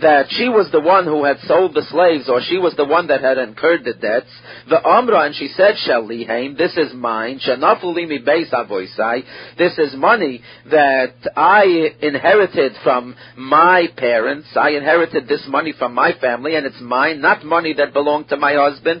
that 0.00 0.26
she 0.30 0.48
was 0.48 0.68
the 0.72 0.80
one 0.80 1.04
who 1.04 1.24
had 1.24 1.38
sold 1.46 1.74
the 1.74 1.82
slaves, 1.82 2.28
or 2.28 2.40
she 2.42 2.58
was 2.58 2.74
the 2.76 2.84
one 2.84 3.06
that 3.06 3.20
had 3.20 3.38
incurred 3.38 3.84
the 3.84 3.94
debts. 3.94 4.30
The 4.68 4.84
Amra, 4.84 5.26
and 5.26 5.34
she 5.34 5.48
said, 5.48 5.74
Shalihaim, 5.86 6.58
this 6.58 6.76
is 6.76 6.92
mine. 6.92 7.38
Shanafulimi 7.38 8.26
beis 8.26 8.52
avoisai. 8.52 9.22
This 9.56 9.78
is 9.78 9.94
money 9.94 10.42
that 10.70 11.14
I 11.36 11.94
inherited 12.02 12.72
from 12.82 13.14
my 13.36 13.86
parents. 13.96 14.48
I 14.56 14.70
inherited 14.70 15.28
this 15.28 15.44
money 15.48 15.72
from 15.78 15.94
my 15.94 16.12
family, 16.20 16.56
and 16.56 16.66
it's 16.66 16.80
mine, 16.80 17.20
not 17.20 17.44
money 17.44 17.74
that 17.74 17.92
belonged 17.92 18.28
to 18.30 18.36
my 18.36 18.54
husband. 18.54 19.00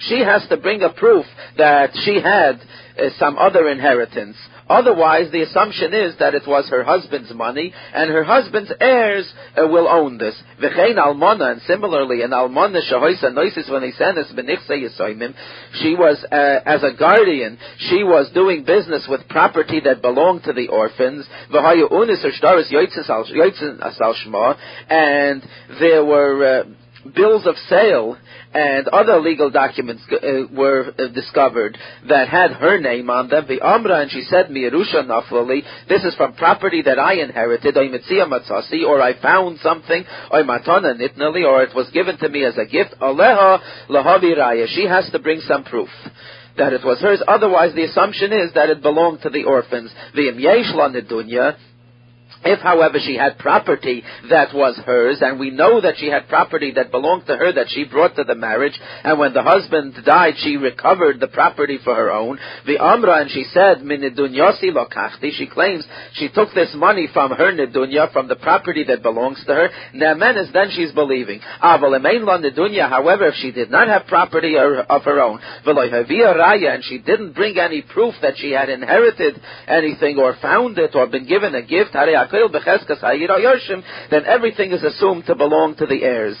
She 0.00 0.20
has 0.20 0.48
to 0.48 0.56
bring 0.58 0.82
a 0.82 0.90
proof 0.90 1.26
that 1.56 1.90
she 2.04 2.20
had 2.22 2.60
uh, 2.98 3.10
some 3.18 3.36
other 3.36 3.68
inheritance. 3.68 4.36
Otherwise, 4.68 5.30
the 5.32 5.42
assumption 5.42 5.94
is 5.94 6.16
that 6.18 6.34
it 6.34 6.46
was 6.46 6.68
her 6.68 6.84
husband's 6.84 7.32
money, 7.34 7.72
and 7.94 8.10
her 8.10 8.24
husband's 8.24 8.72
heirs 8.80 9.32
uh, 9.56 9.66
will 9.66 9.88
own 9.88 10.18
this. 10.18 10.34
V'chein 10.60 10.98
almona, 10.98 11.52
and 11.52 11.62
similarly, 11.62 12.22
an 12.22 12.32
almona 12.32 12.80
shahoisa 12.80 13.32
noisis 13.32 13.70
when 13.70 13.82
benichse 13.82 15.34
she 15.80 15.94
was, 15.94 16.24
uh, 16.30 16.60
as 16.66 16.82
a 16.82 16.92
guardian, 16.98 17.58
she 17.78 18.04
was 18.04 18.30
doing 18.32 18.64
business 18.64 19.06
with 19.08 19.26
property 19.28 19.80
that 19.80 20.02
belonged 20.02 20.44
to 20.44 20.52
the 20.52 20.68
orphans. 20.68 21.26
V'hayu 21.52 21.90
unis 21.90 22.24
asal 23.82 24.54
and 24.90 25.42
there 25.80 26.04
were 26.04 26.60
uh, 26.60 26.64
bills 27.14 27.46
of 27.46 27.56
sale 27.68 28.16
and 28.52 28.88
other 28.88 29.20
legal 29.20 29.50
documents 29.50 30.02
uh, 30.10 30.16
were 30.52 30.92
uh, 30.98 31.08
discovered 31.08 31.76
that 32.08 32.28
had 32.28 32.52
her 32.52 32.80
name 32.80 33.10
on 33.10 33.28
them. 33.28 33.44
The 33.48 33.60
Amra, 33.60 34.00
and 34.02 34.10
she 34.10 34.22
said, 34.22 34.46
Mirusha 34.46 35.04
Naflali, 35.04 35.62
this 35.88 36.04
is 36.04 36.14
from 36.14 36.34
property 36.34 36.82
that 36.82 36.98
I 36.98 37.14
inherited, 37.14 37.76
or 37.76 39.02
I 39.02 39.20
found 39.20 39.58
something, 39.60 40.04
or 40.30 40.40
or 40.40 41.62
it 41.62 41.74
was 41.74 41.90
given 41.92 42.18
to 42.18 42.28
me 42.28 42.44
as 42.44 42.56
a 42.56 42.66
gift. 42.66 42.94
Aleha 43.00 43.60
Lahavi 43.88 44.36
Raya. 44.36 44.66
She 44.68 44.86
has 44.86 45.08
to 45.10 45.18
bring 45.18 45.40
some 45.40 45.64
proof 45.64 45.88
that 46.56 46.72
it 46.72 46.84
was 46.84 47.00
hers. 47.00 47.22
Otherwise, 47.26 47.74
the 47.74 47.84
assumption 47.84 48.32
is 48.32 48.52
that 48.54 48.68
it 48.68 48.82
belonged 48.82 49.22
to 49.22 49.30
the 49.30 49.44
orphans. 49.44 49.92
The 50.14 50.32
Yesh 50.36 50.74
Nidunya, 50.74 51.56
If, 52.44 52.60
however, 52.60 52.98
she 53.04 53.16
had 53.16 53.38
property 53.38 54.04
that 54.30 54.54
was 54.54 54.76
hers, 54.86 55.18
and 55.20 55.40
we 55.40 55.50
know 55.50 55.80
that 55.80 55.96
she 55.98 56.06
had 56.06 56.28
property 56.28 56.72
that 56.72 56.90
belonged 56.90 57.26
to 57.26 57.36
her 57.36 57.52
that 57.52 57.66
she 57.68 57.84
brought 57.84 58.14
to 58.16 58.24
the 58.24 58.34
marriage, 58.34 58.78
and 59.04 59.18
when 59.18 59.34
the 59.34 59.42
husband 59.42 59.94
died, 60.06 60.34
she 60.38 60.56
recovered 60.56 61.18
the 61.20 61.28
property 61.28 61.78
for 61.82 61.94
her 61.94 62.10
own, 62.12 62.38
the 62.64 62.78
Amra, 62.78 63.22
and 63.22 63.30
she 63.30 63.44
said, 63.52 63.78
Minidunyasi 63.78 64.70
lokachti, 64.70 65.32
she 65.32 65.48
claims 65.48 65.84
she 66.14 66.28
took 66.28 66.54
this 66.54 66.72
money 66.74 67.08
from 67.12 67.32
her 67.32 67.52
nidunya, 67.52 68.12
from 68.12 68.28
the 68.28 68.36
property 68.36 68.84
that 68.84 69.02
belongs 69.02 69.42
to 69.46 69.54
her, 69.54 69.68
Ne'menes, 69.94 70.52
then 70.52 70.70
she's 70.70 70.92
believing. 70.92 71.40
Ah, 71.60 71.76
Aval 71.78 71.98
nidunya, 71.98 72.88
however, 72.88 73.26
if 73.28 73.34
she 73.34 73.50
did 73.50 73.70
not 73.70 73.88
have 73.88 74.06
property 74.06 74.56
of 74.56 75.02
her 75.02 75.20
own, 75.20 75.40
raya, 75.66 76.74
and 76.74 76.84
she 76.84 76.98
didn't 76.98 77.32
bring 77.32 77.58
any 77.58 77.82
proof 77.82 78.14
that 78.22 78.34
she 78.36 78.52
had 78.52 78.68
inherited 78.68 79.40
anything, 79.66 80.18
or 80.18 80.36
found 80.40 80.78
it, 80.78 80.94
or 80.94 81.08
been 81.08 81.26
given 81.26 81.54
a 81.54 81.62
gift, 81.62 81.90
then 84.10 84.24
everything 84.26 84.72
is 84.72 84.82
assumed 84.82 85.26
to 85.26 85.34
belong 85.34 85.74
to 85.76 85.86
the 85.86 86.02
heirs. 86.02 86.36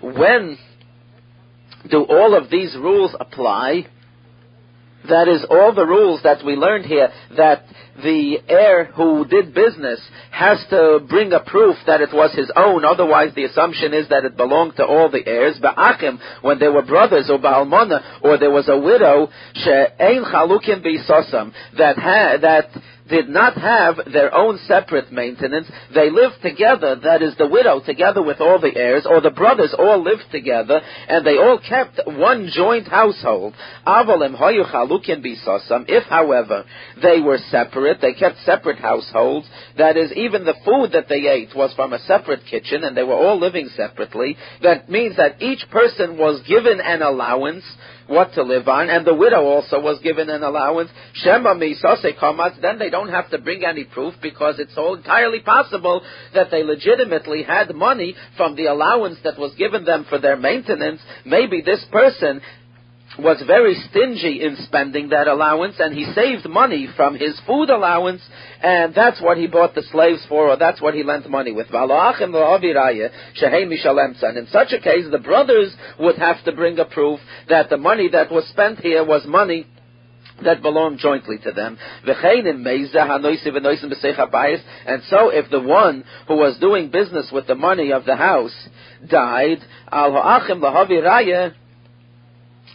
When 0.00 0.58
do 1.90 2.04
all 2.04 2.34
of 2.34 2.50
these 2.50 2.76
rules 2.76 3.14
apply? 3.18 3.86
That 5.08 5.28
is 5.28 5.44
all 5.48 5.72
the 5.74 5.86
rules 5.86 6.22
that 6.22 6.44
we 6.44 6.54
learned 6.54 6.86
here 6.86 7.08
that 7.36 7.64
the 8.02 8.38
heir 8.48 8.86
who 8.86 9.24
did 9.26 9.54
business 9.54 10.00
has 10.30 10.58
to 10.70 11.00
bring 11.08 11.32
a 11.32 11.40
proof 11.40 11.76
that 11.86 12.00
it 12.00 12.10
was 12.12 12.32
his 12.34 12.50
own, 12.54 12.84
otherwise 12.84 13.34
the 13.34 13.44
assumption 13.44 13.94
is 13.94 14.08
that 14.08 14.24
it 14.24 14.36
belonged 14.36 14.76
to 14.76 14.84
all 14.84 15.10
the 15.10 15.26
heirs. 15.26 15.58
Ba'achim, 15.62 16.18
when 16.42 16.58
they 16.58 16.68
were 16.68 16.82
brothers, 16.82 17.28
or 17.30 17.38
Ba'almana, 17.38 18.22
or 18.22 18.38
there 18.38 18.50
was 18.50 18.68
a 18.68 18.78
widow, 18.78 19.28
she'ein 19.54 20.24
chalukim 20.24 20.84
b'isosam, 20.84 21.52
that 21.76 21.98
had, 21.98 22.42
that 22.42 22.70
did 23.08 23.28
not 23.28 23.56
have 23.56 23.96
their 24.12 24.34
own 24.34 24.58
separate 24.66 25.10
maintenance. 25.10 25.66
They 25.94 26.10
lived 26.10 26.42
together, 26.42 26.96
that 27.02 27.22
is 27.22 27.34
the 27.36 27.48
widow 27.48 27.80
together 27.80 28.22
with 28.22 28.40
all 28.40 28.60
the 28.60 28.74
heirs, 28.76 29.06
or 29.08 29.20
the 29.20 29.30
brothers 29.30 29.74
all 29.76 30.02
lived 30.02 30.30
together, 30.30 30.80
and 31.08 31.26
they 31.26 31.38
all 31.38 31.58
kept 31.58 32.00
one 32.04 32.50
joint 32.52 32.86
household. 32.86 33.54
Avalem 33.86 34.36
hayu 34.36 34.70
chalukim 34.70 35.24
beisosam. 35.24 35.86
If, 35.88 36.04
however, 36.04 36.64
they 37.02 37.20
were 37.20 37.38
separate, 37.50 37.87
they 38.00 38.12
kept 38.12 38.38
separate 38.44 38.78
households, 38.78 39.46
that 39.76 39.96
is, 39.96 40.12
even 40.12 40.44
the 40.44 40.54
food 40.64 40.92
that 40.92 41.08
they 41.08 41.26
ate 41.26 41.54
was 41.54 41.72
from 41.74 41.92
a 41.92 41.98
separate 42.00 42.44
kitchen, 42.50 42.84
and 42.84 42.96
they 42.96 43.02
were 43.02 43.14
all 43.14 43.38
living 43.38 43.68
separately, 43.76 44.36
that 44.62 44.88
means 44.90 45.16
that 45.16 45.40
each 45.42 45.64
person 45.70 46.18
was 46.18 46.42
given 46.46 46.80
an 46.80 47.02
allowance 47.02 47.64
what 48.08 48.32
to 48.32 48.42
live 48.42 48.66
on, 48.68 48.88
and 48.88 49.06
the 49.06 49.14
widow 49.14 49.44
also 49.44 49.80
was 49.80 50.00
given 50.02 50.30
an 50.30 50.42
allowance. 50.42 50.90
Shema 51.12 51.54
misase 51.54 52.18
kamatz, 52.18 52.60
then 52.60 52.78
they 52.78 52.90
don't 52.90 53.10
have 53.10 53.30
to 53.30 53.38
bring 53.38 53.64
any 53.64 53.84
proof 53.84 54.14
because 54.22 54.58
it's 54.58 54.76
all 54.76 54.94
entirely 54.94 55.40
possible 55.40 56.02
that 56.34 56.50
they 56.50 56.64
legitimately 56.64 57.42
had 57.42 57.74
money 57.74 58.14
from 58.36 58.56
the 58.56 58.66
allowance 58.66 59.18
that 59.24 59.38
was 59.38 59.54
given 59.56 59.84
them 59.84 60.06
for 60.08 60.18
their 60.18 60.36
maintenance. 60.36 61.00
Maybe 61.24 61.60
this 61.60 61.84
person 61.92 62.40
was 63.18 63.42
very 63.46 63.74
stingy 63.90 64.42
in 64.42 64.56
spending 64.64 65.08
that 65.10 65.28
allowance, 65.28 65.76
and 65.78 65.94
he 65.94 66.04
saved 66.12 66.48
money 66.48 66.88
from 66.96 67.14
his 67.14 67.38
food 67.46 67.70
allowance, 67.70 68.22
and 68.62 68.94
that's 68.94 69.20
what 69.20 69.36
he 69.38 69.46
bought 69.46 69.74
the 69.74 69.82
slaves 69.90 70.24
for, 70.28 70.48
or 70.50 70.56
that's 70.56 70.80
what 70.80 70.94
he 70.94 71.02
lent 71.02 71.28
money 71.28 71.52
with. 71.52 71.68
And 71.72 72.34
in 74.36 74.46
such 74.52 74.72
a 74.72 74.80
case, 74.80 75.06
the 75.10 75.18
brothers 75.18 75.74
would 75.98 76.16
have 76.16 76.44
to 76.44 76.52
bring 76.52 76.78
a 76.78 76.84
proof 76.84 77.18
that 77.48 77.70
the 77.70 77.76
money 77.76 78.08
that 78.08 78.30
was 78.30 78.46
spent 78.48 78.78
here 78.80 79.04
was 79.04 79.26
money 79.26 79.66
that 80.44 80.62
belonged 80.62 80.98
jointly 80.98 81.38
to 81.38 81.50
them. 81.52 81.76
And 82.06 82.14
so 85.10 85.30
if 85.30 85.50
the 85.50 85.60
one 85.60 86.04
who 86.28 86.36
was 86.36 86.56
doing 86.58 86.90
business 86.90 87.30
with 87.32 87.48
the 87.48 87.56
money 87.56 87.92
of 87.92 88.04
the 88.04 88.14
house 88.16 88.54
died, 89.08 89.58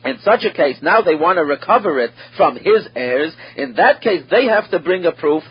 in 0.05 0.19
such 0.23 0.43
a 0.43 0.53
case, 0.53 0.77
now 0.81 1.01
they 1.01 1.15
want 1.15 1.37
to 1.37 1.45
recover 1.45 1.99
it 1.99 2.11
from 2.35 2.57
his 2.57 2.87
heirs. 2.95 3.33
In 3.55 3.75
that 3.75 4.01
case, 4.01 4.23
they 4.29 4.45
have 4.45 4.69
to 4.71 4.79
bring 4.79 5.05
a 5.05 5.11
proof, 5.11 5.43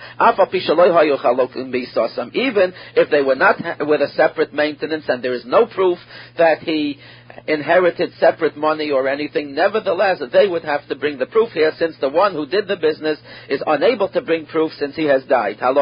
even 2.34 2.74
if 2.96 3.10
they 3.10 3.22
were 3.22 3.34
not 3.34 3.56
with 3.80 4.02
a 4.02 4.08
separate 4.14 4.52
maintenance 4.52 5.04
and 5.08 5.22
there 5.22 5.34
is 5.34 5.44
no 5.46 5.66
proof 5.66 5.98
that 6.36 6.60
he 6.60 6.98
inherited 7.46 8.12
separate 8.20 8.56
money 8.56 8.90
or 8.90 9.08
anything. 9.08 9.54
Nevertheless, 9.54 10.20
they 10.32 10.46
would 10.46 10.64
have 10.64 10.86
to 10.88 10.96
bring 10.96 11.18
the 11.18 11.26
proof 11.26 11.50
here 11.52 11.72
since 11.78 11.96
the 12.00 12.10
one 12.10 12.32
who 12.32 12.46
did 12.46 12.68
the 12.68 12.76
business 12.76 13.18
is 13.48 13.62
unable 13.66 14.08
to 14.10 14.20
bring 14.20 14.46
proof 14.46 14.72
since 14.78 14.94
he 14.94 15.04
has 15.04 15.24
died. 15.24 15.58
One 15.60 15.78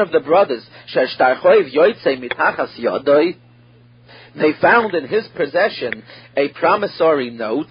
of 0.00 0.12
the 0.12 0.20
brothers, 0.20 0.66
they 4.36 4.52
found 4.60 4.94
in 4.94 5.08
his 5.08 5.26
possession 5.36 6.02
a 6.36 6.48
promissory 6.48 7.30
note 7.30 7.68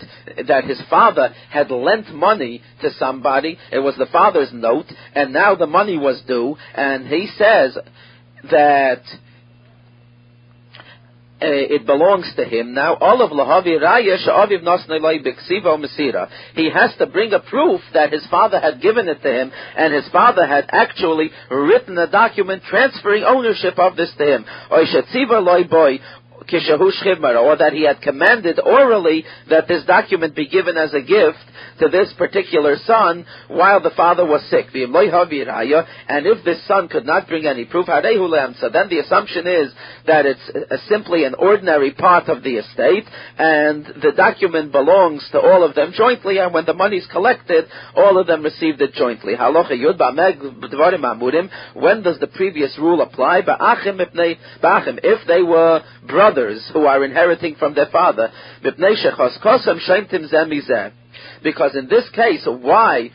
that 0.48 0.66
his 0.66 0.82
father 0.90 1.34
had 1.50 1.72
lent 1.72 2.14
money 2.14 2.62
to 2.82 2.92
somebody. 2.92 3.58
It 3.72 3.80
was 3.80 3.96
the 3.98 4.08
father's 4.08 4.52
note, 4.54 4.88
and 5.16 5.34
now 5.34 5.56
the 5.56 5.68
money 5.68 5.98
was 5.98 6.22
due, 6.28 6.58
and 6.76 7.08
he 7.08 7.28
says 7.38 7.78
that 8.50 9.04
uh, 11.42 11.46
it 11.48 11.86
belongs 11.86 12.30
to 12.36 12.44
him. 12.44 12.74
Now, 12.74 12.96
all 12.96 13.22
of 13.22 13.32
Lahavi 13.32 13.80
Raya 13.80 14.18
Sha'aviv 14.28 14.62
Nosnelai 14.62 15.26
Biksivo 15.26 15.80
Mesira. 15.80 16.28
He 16.54 16.70
has 16.70 16.94
to 16.98 17.08
bring 17.08 17.32
a 17.32 17.40
proof 17.40 17.80
that 17.94 18.12
his 18.12 18.28
father 18.28 18.60
had 18.60 18.82
given 18.82 19.08
it 19.08 19.22
to 19.22 19.32
him, 19.32 19.50
and 19.78 19.94
his 19.94 20.06
father 20.10 20.46
had 20.46 20.66
actually 20.68 21.32
written 21.50 21.98
a 21.98 22.12
document 22.12 22.64
transferring 22.64 23.24
ownership 23.24 23.80
of 23.80 23.96
this 23.96 24.12
to 24.18 24.36
him. 24.36 24.46
Boy, 25.70 26.00
or 26.52 27.56
that 27.58 27.74
he 27.74 27.84
had 27.84 28.02
commanded 28.02 28.60
orally 28.60 29.26
that 29.50 29.68
this 29.68 29.84
document 29.86 30.36
be 30.36 30.48
given 30.48 30.78
as 30.78 30.94
a 30.94 31.02
gift 31.02 31.38
to 31.80 31.88
this 31.88 32.12
particular 32.18 32.76
son 32.86 33.26
while 33.48 33.80
the 33.82 33.92
father 33.92 34.26
was 34.26 34.42
sick. 34.50 34.68
And 34.74 36.26
if 36.26 36.44
this 36.44 36.66
son 36.68 36.88
could 36.88 37.06
not 37.06 37.28
bring 37.28 37.46
any 37.46 37.66
proof, 37.66 37.86
so 37.88 37.92
then 38.02 38.90
the 38.90 39.00
assumption 39.04 39.48
is 39.48 39.72
that 40.08 40.26
it's 40.26 40.50
simply 40.88 41.24
an 41.24 41.36
ordinary 41.36 41.92
part 41.92 42.28
of 42.30 42.44
the 42.44 42.58
estate, 42.58 43.06
and 43.38 43.86
the 43.86 44.12
document 44.16 44.72
belongs 44.72 45.28
to 45.32 45.40
all 45.40 45.64
of 45.64 45.76
them 45.76 45.92
jointly, 45.96 46.40
and 46.40 46.54
when 46.54 46.66
the 46.66 46.74
money 46.74 46.98
is 46.98 47.08
collected, 47.12 47.66
all 47.96 48.18
of 48.18 48.28
them 48.28 48.44
received 48.44 48.82
it 48.82 48.94
jointly. 48.94 49.36
When 51.74 52.02
does 52.04 52.20
the 52.20 52.28
previous 52.28 52.78
rule 52.78 53.02
apply? 53.02 53.44
If 55.04 55.28
they 55.28 55.44
were 55.44 55.82
brothers 56.08 56.39
who 56.74 56.86
are 56.86 57.04
inheriting 57.04 57.56
from 57.56 57.74
their 57.74 57.88
father. 57.88 58.32
Because 61.44 61.76
in 61.76 61.88
this 61.88 62.10
case, 62.10 62.46
why 62.46 63.12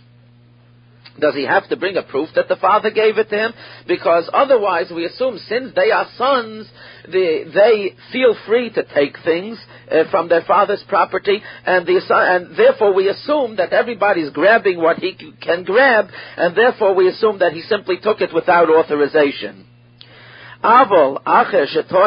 does 1.19 1.35
he 1.35 1.45
have 1.45 1.69
to 1.69 1.77
bring 1.77 1.97
a 1.97 2.03
proof 2.03 2.29
that 2.35 2.49
the 2.49 2.57
father 2.57 2.91
gave 2.91 3.19
it 3.19 3.29
to 3.31 3.37
him? 3.37 3.53
Because 3.87 4.29
otherwise, 4.33 4.91
we 4.95 5.05
assume 5.05 5.39
since 5.39 5.73
they 5.75 5.91
are 5.91 6.09
sons, 6.17 6.69
they, 7.07 7.45
they 7.45 7.95
feel 8.13 8.35
free 8.47 8.71
to 8.71 8.83
take 8.95 9.17
things 9.25 9.59
uh, 9.91 10.05
from 10.11 10.29
their 10.29 10.43
father's 10.43 10.83
property, 10.89 11.41
and, 11.65 11.87
the, 11.87 12.01
and 12.11 12.57
therefore 12.57 12.95
we 12.95 13.09
assume 13.09 13.57
that 13.57 13.73
everybody's 13.73 14.31
grabbing 14.31 14.79
what 14.79 14.99
he 14.99 15.17
can 15.41 15.63
grab, 15.65 16.09
and 16.37 16.57
therefore 16.57 16.95
we 16.95 17.09
assume 17.09 17.39
that 17.39 17.53
he 17.53 17.63
simply 17.63 17.99
took 18.03 18.21
it 18.21 18.35
without 18.35 18.69
authorization. 18.69 19.67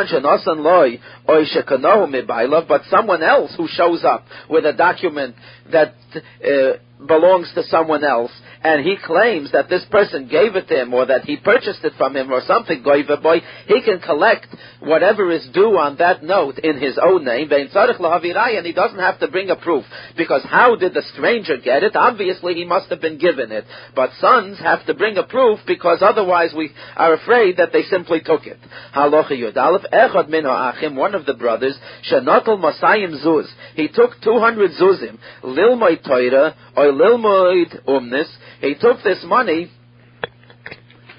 Shenosan 0.07 0.63
loy 0.63 0.99
but 2.67 2.81
someone 2.89 3.21
else 3.21 3.53
who 3.55 3.67
shows 3.67 4.03
up 4.03 4.25
with 4.49 4.65
a 4.65 4.73
document 4.73 5.35
that 5.71 5.93
uh, 6.15 6.79
belongs 7.05 7.51
to 7.53 7.63
someone 7.63 8.03
else, 8.03 8.31
and 8.63 8.83
he 8.83 8.97
claims 9.05 9.51
that 9.51 9.69
this 9.69 9.85
person 9.91 10.27
gave 10.27 10.55
it 10.55 10.67
to 10.67 10.81
him 10.81 10.93
or 10.93 11.05
that 11.05 11.25
he 11.25 11.37
purchased 11.37 11.83
it 11.83 11.93
from 11.97 12.15
him 12.15 12.31
or 12.31 12.41
something, 12.41 12.81
boy, 12.81 13.41
he 13.67 13.81
can 13.81 13.99
collect 13.99 14.47
whatever 14.79 15.31
is 15.31 15.47
due 15.53 15.77
on 15.77 15.97
that 15.97 16.23
note 16.23 16.57
in 16.57 16.79
his 16.79 16.97
own 17.01 17.23
name, 17.23 17.51
and 17.51 18.65
he 18.65 18.73
doesn't 18.73 18.99
have 18.99 19.19
to 19.19 19.27
bring 19.27 19.49
a 19.51 19.55
proof. 19.55 19.85
Because 20.17 20.43
how 20.43 20.75
did 20.75 20.95
the 20.95 21.03
stranger 21.13 21.57
get 21.57 21.83
it? 21.83 21.95
Obviously 21.95 22.55
he 22.55 22.65
must 22.65 22.89
have 22.89 22.99
been 22.99 23.19
given 23.19 23.51
it. 23.51 23.65
But 23.95 24.09
sons 24.19 24.57
have 24.59 24.85
to 24.87 24.93
bring 24.95 25.17
a 25.17 25.23
proof 25.23 25.59
because 25.67 25.99
otherwise 26.01 26.53
we 26.55 26.71
are 26.95 27.13
afraid 27.13 27.57
that 27.57 27.71
they 27.71 27.83
simply 27.83 28.21
took 28.21 28.47
it. 28.47 28.57
One 30.97 31.15
of 31.15 31.25
the 31.25 31.33
brothers, 31.35 31.77
Shanatal 32.11 32.57
Masayim 32.59 33.23
Zuz, 33.23 33.47
he 33.75 33.87
took 33.87 34.19
200 34.23 34.71
Zuzim, 34.71 35.19
Lilmoy 35.43 36.01
Toira, 36.05 36.55
or 36.75 36.86
Lilmoid 36.91 37.85
Umnis, 37.87 38.27
he 38.61 38.75
took 38.75 39.03
this 39.03 39.23
money 39.25 39.71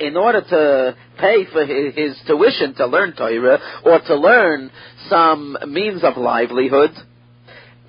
in 0.01 0.17
order 0.17 0.41
to 0.41 0.97
pay 1.19 1.45
for 1.53 1.65
his, 1.67 2.17
tuition 2.27 2.75
to 2.77 2.87
learn 2.87 3.15
Torah 3.17 3.59
or 3.85 4.01
to 4.01 4.17
learn 4.17 4.71
some 5.09 5.57
means 5.67 6.05
of 6.05 6.17
livelihood. 6.17 6.91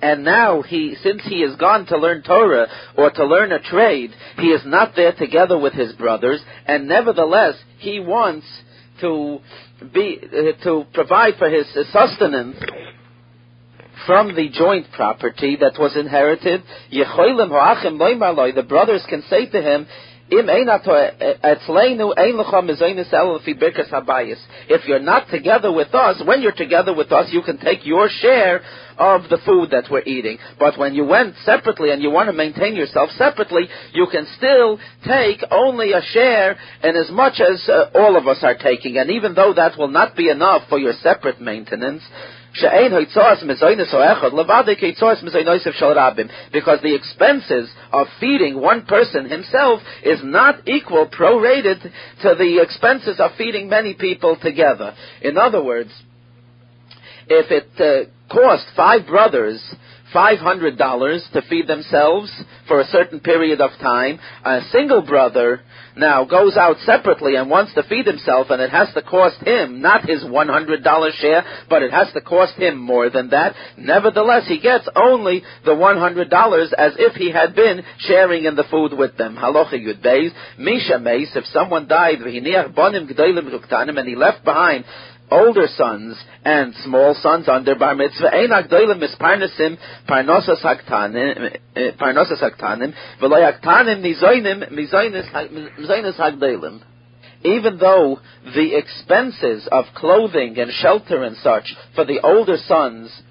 and 0.02 0.24
now 0.24 0.62
he, 0.62 0.96
since 1.02 1.22
he 1.24 1.42
is 1.42 1.56
gone 1.56 1.86
to 1.86 1.98
learn 1.98 2.22
Torah 2.22 2.66
or 2.96 3.10
to 3.10 3.24
learn 3.24 3.52
a 3.52 3.60
trade, 3.60 4.10
he 4.36 4.48
is 4.48 4.62
not 4.64 4.94
there 4.96 5.12
together 5.12 5.58
with 5.58 5.74
his 5.74 5.92
brothers, 5.92 6.42
and 6.66 6.88
nevertheless 6.88 7.54
he 7.78 8.00
wants 8.00 8.46
to 9.00 9.38
be 9.92 10.18
uh, 10.22 10.62
to 10.64 10.84
provide 10.92 11.34
for 11.38 11.48
his 11.48 11.66
sustenance 11.92 12.56
from 14.06 14.34
the 14.34 14.48
joint 14.50 14.86
property 14.92 15.56
that 15.60 15.78
was 15.78 15.96
inherited. 15.96 16.62
The 16.90 18.64
brothers 18.68 19.04
can 19.08 19.22
say 19.28 19.46
to 19.46 19.62
him, 19.62 19.86
if 20.32 20.46
you're 24.86 25.00
not 25.00 25.28
together 25.28 25.72
with 25.72 25.92
us, 25.92 26.22
when 26.24 26.40
you're 26.40 26.52
together 26.52 26.94
with 26.94 27.10
us, 27.10 27.32
you 27.32 27.42
can 27.42 27.58
take 27.58 27.84
your 27.84 28.08
share 28.08 28.62
of 28.96 29.22
the 29.28 29.38
food 29.44 29.70
that 29.70 29.90
we're 29.90 30.02
eating. 30.02 30.38
But 30.58 30.78
when 30.78 30.94
you 30.94 31.04
went 31.04 31.34
separately 31.44 31.90
and 31.90 32.00
you 32.00 32.10
want 32.10 32.28
to 32.28 32.32
maintain 32.32 32.76
yourself 32.76 33.10
separately, 33.16 33.68
you 33.92 34.06
can 34.12 34.26
still 34.36 34.78
take 35.04 35.42
only 35.50 35.92
a 35.92 36.02
share 36.02 36.56
in 36.84 36.94
as 36.94 37.10
much 37.10 37.40
as 37.40 37.68
uh, 37.68 37.90
all 37.94 38.16
of 38.16 38.28
us 38.28 38.38
are 38.42 38.56
taking. 38.56 38.98
And 38.98 39.10
even 39.10 39.34
though 39.34 39.54
that 39.54 39.76
will 39.76 39.88
not 39.88 40.16
be 40.16 40.28
enough 40.28 40.68
for 40.68 40.78
your 40.78 40.92
separate 41.02 41.40
maintenance, 41.40 42.04
because 46.52 46.80
the 46.82 46.94
expenses 46.94 47.70
of 47.92 48.06
feeding 48.18 48.60
one 48.60 48.86
person 48.86 49.28
himself 49.28 49.80
is 50.04 50.20
not 50.24 50.68
equal, 50.68 51.08
prorated 51.08 51.80
to 51.82 52.34
the 52.36 52.60
expenses 52.62 53.20
of 53.20 53.32
feeding 53.36 53.68
many 53.68 53.94
people 53.94 54.36
together. 54.40 54.94
In 55.22 55.38
other 55.38 55.62
words, 55.62 55.90
if 57.28 57.50
it 57.50 57.70
uh, 57.80 58.10
cost 58.32 58.66
five 58.76 59.06
brothers 59.06 59.62
$500 60.14 61.32
to 61.32 61.42
feed 61.42 61.66
themselves 61.66 62.30
for 62.66 62.80
a 62.80 62.86
certain 62.86 63.20
period 63.20 63.60
of 63.60 63.70
time, 63.80 64.18
a 64.44 64.60
single 64.72 65.02
brother 65.02 65.62
now 65.96 66.24
goes 66.24 66.56
out 66.56 66.76
separately 66.84 67.34
and 67.34 67.50
wants 67.50 67.74
to 67.74 67.82
feed 67.84 68.06
himself 68.06 68.48
and 68.50 68.62
it 68.62 68.70
has 68.70 68.92
to 68.94 69.02
cost 69.02 69.36
him 69.44 69.80
not 69.80 70.08
his 70.08 70.22
$100 70.22 71.12
share, 71.14 71.44
but 71.68 71.82
it 71.82 71.92
has 71.92 72.12
to 72.12 72.20
cost 72.20 72.54
him 72.54 72.78
more 72.78 73.10
than 73.10 73.30
that. 73.30 73.54
Nevertheless, 73.76 74.46
he 74.46 74.60
gets 74.60 74.88
only 74.94 75.42
the 75.64 75.72
$100 75.72 76.72
as 76.72 76.92
if 76.98 77.14
he 77.14 77.30
had 77.30 77.54
been 77.54 77.82
sharing 77.98 78.44
in 78.44 78.56
the 78.56 78.64
food 78.70 78.92
with 78.96 79.16
them. 79.16 79.36
Halacha 79.36 79.74
Yud 79.74 80.00
Beis, 80.02 80.30
Misha 80.58 80.98
Meis, 80.98 81.30
if 81.34 81.44
someone 81.46 81.88
died, 81.88 82.20
and 82.20 84.08
he 84.08 84.16
left 84.16 84.44
behind 84.44 84.84
older 85.30 85.66
sons 85.68 86.22
and 86.44 86.74
small 86.84 87.14
sons 87.14 87.48
under 87.48 87.74
bar 87.74 87.94
mitzvah. 87.94 88.34
Ein 88.34 88.50
agdolim 88.50 89.00
misparnesim 89.02 89.78
parnosas 90.08 90.62
haktanim 90.62 91.58
eh, 91.76 91.92
parnosas 91.98 92.42
haktanim 92.42 92.94
v'lo 93.20 93.38
haktanim 93.52 94.02
mizoinim 94.02 94.72
mizoinis 94.72 96.16
hagdolim. 96.16 96.82
Even 97.42 97.78
though 97.78 98.18
the 98.54 98.76
expenses 98.76 99.66
of 99.72 99.86
clothing 99.94 100.58
and 100.58 100.70
shelter 100.72 101.22
and 101.22 101.36
such 101.38 101.74
for 101.94 102.04
the 102.04 102.20
older 102.20 102.56
sons 102.58 103.22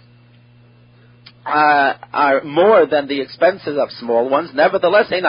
uh, 1.45 1.93
are 2.13 2.43
more 2.43 2.85
than 2.85 3.07
the 3.07 3.21
expenses 3.21 3.77
of 3.79 3.91
small 3.91 4.29
ones. 4.29 4.51
Nevertheless, 4.53 5.09
the 5.09 5.21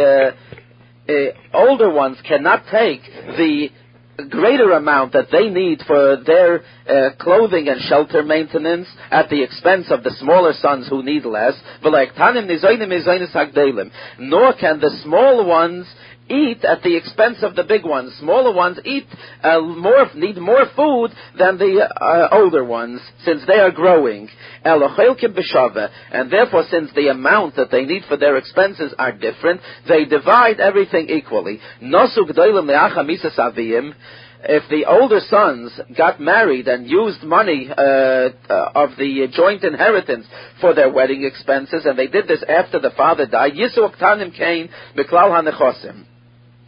uh, 0.00 1.12
uh, 1.12 1.12
older 1.52 1.90
ones 1.90 2.18
cannot 2.26 2.64
take 2.70 3.02
the 3.02 3.68
greater 4.30 4.72
amount 4.72 5.12
that 5.12 5.26
they 5.30 5.48
need 5.48 5.82
for 5.86 6.16
their 6.24 6.62
uh, 6.88 7.10
clothing 7.18 7.68
and 7.68 7.80
shelter 7.80 8.22
maintenance 8.22 8.88
at 9.10 9.28
the 9.28 9.42
expense 9.42 9.86
of 9.90 10.02
the 10.02 10.10
smaller 10.20 10.52
sons 10.54 10.88
who 10.88 11.02
need 11.02 11.24
less. 11.24 11.54
Nor 14.18 14.52
can 14.54 14.80
the 14.80 15.00
small 15.02 15.46
ones 15.46 15.86
eat 16.28 16.64
at 16.64 16.82
the 16.82 16.96
expense 16.96 17.38
of 17.42 17.54
the 17.54 17.64
big 17.64 17.84
ones. 17.84 18.14
Smaller 18.18 18.52
ones 18.54 18.78
eat 18.84 19.06
uh, 19.42 19.60
more, 19.60 20.06
need 20.14 20.36
more 20.38 20.64
food 20.74 21.10
than 21.38 21.58
the 21.58 21.82
uh, 21.84 22.28
older 22.32 22.64
ones, 22.64 23.00
since 23.24 23.42
they 23.46 23.58
are 23.58 23.70
growing. 23.70 24.28
And 24.64 26.32
therefore, 26.32 26.64
since 26.70 26.90
the 26.94 27.08
amount 27.08 27.56
that 27.56 27.70
they 27.70 27.84
need 27.84 28.04
for 28.08 28.16
their 28.16 28.36
expenses 28.36 28.94
are 28.98 29.12
different, 29.12 29.60
they 29.88 30.04
divide 30.04 30.60
everything 30.60 31.08
equally 31.10 31.60
if 34.46 34.68
the 34.68 34.84
older 34.86 35.20
sons 35.28 35.72
got 35.96 36.20
married 36.20 36.68
and 36.68 36.88
used 36.88 37.22
money 37.22 37.68
uh, 37.70 37.80
uh, 37.80 38.28
of 38.74 38.90
the 38.98 39.26
joint 39.32 39.64
inheritance 39.64 40.26
for 40.60 40.74
their 40.74 40.90
wedding 40.92 41.24
expenses, 41.24 41.84
and 41.86 41.98
they 41.98 42.06
did 42.06 42.28
this 42.28 42.44
after 42.48 42.78
the 42.78 42.90
father 42.90 43.26
died, 43.26 43.52
Yisu 43.52 43.78
Aktanim 43.78 44.36
Kain 44.36 44.68
Miklal 44.96 45.30
HaNechosim. 45.30 46.04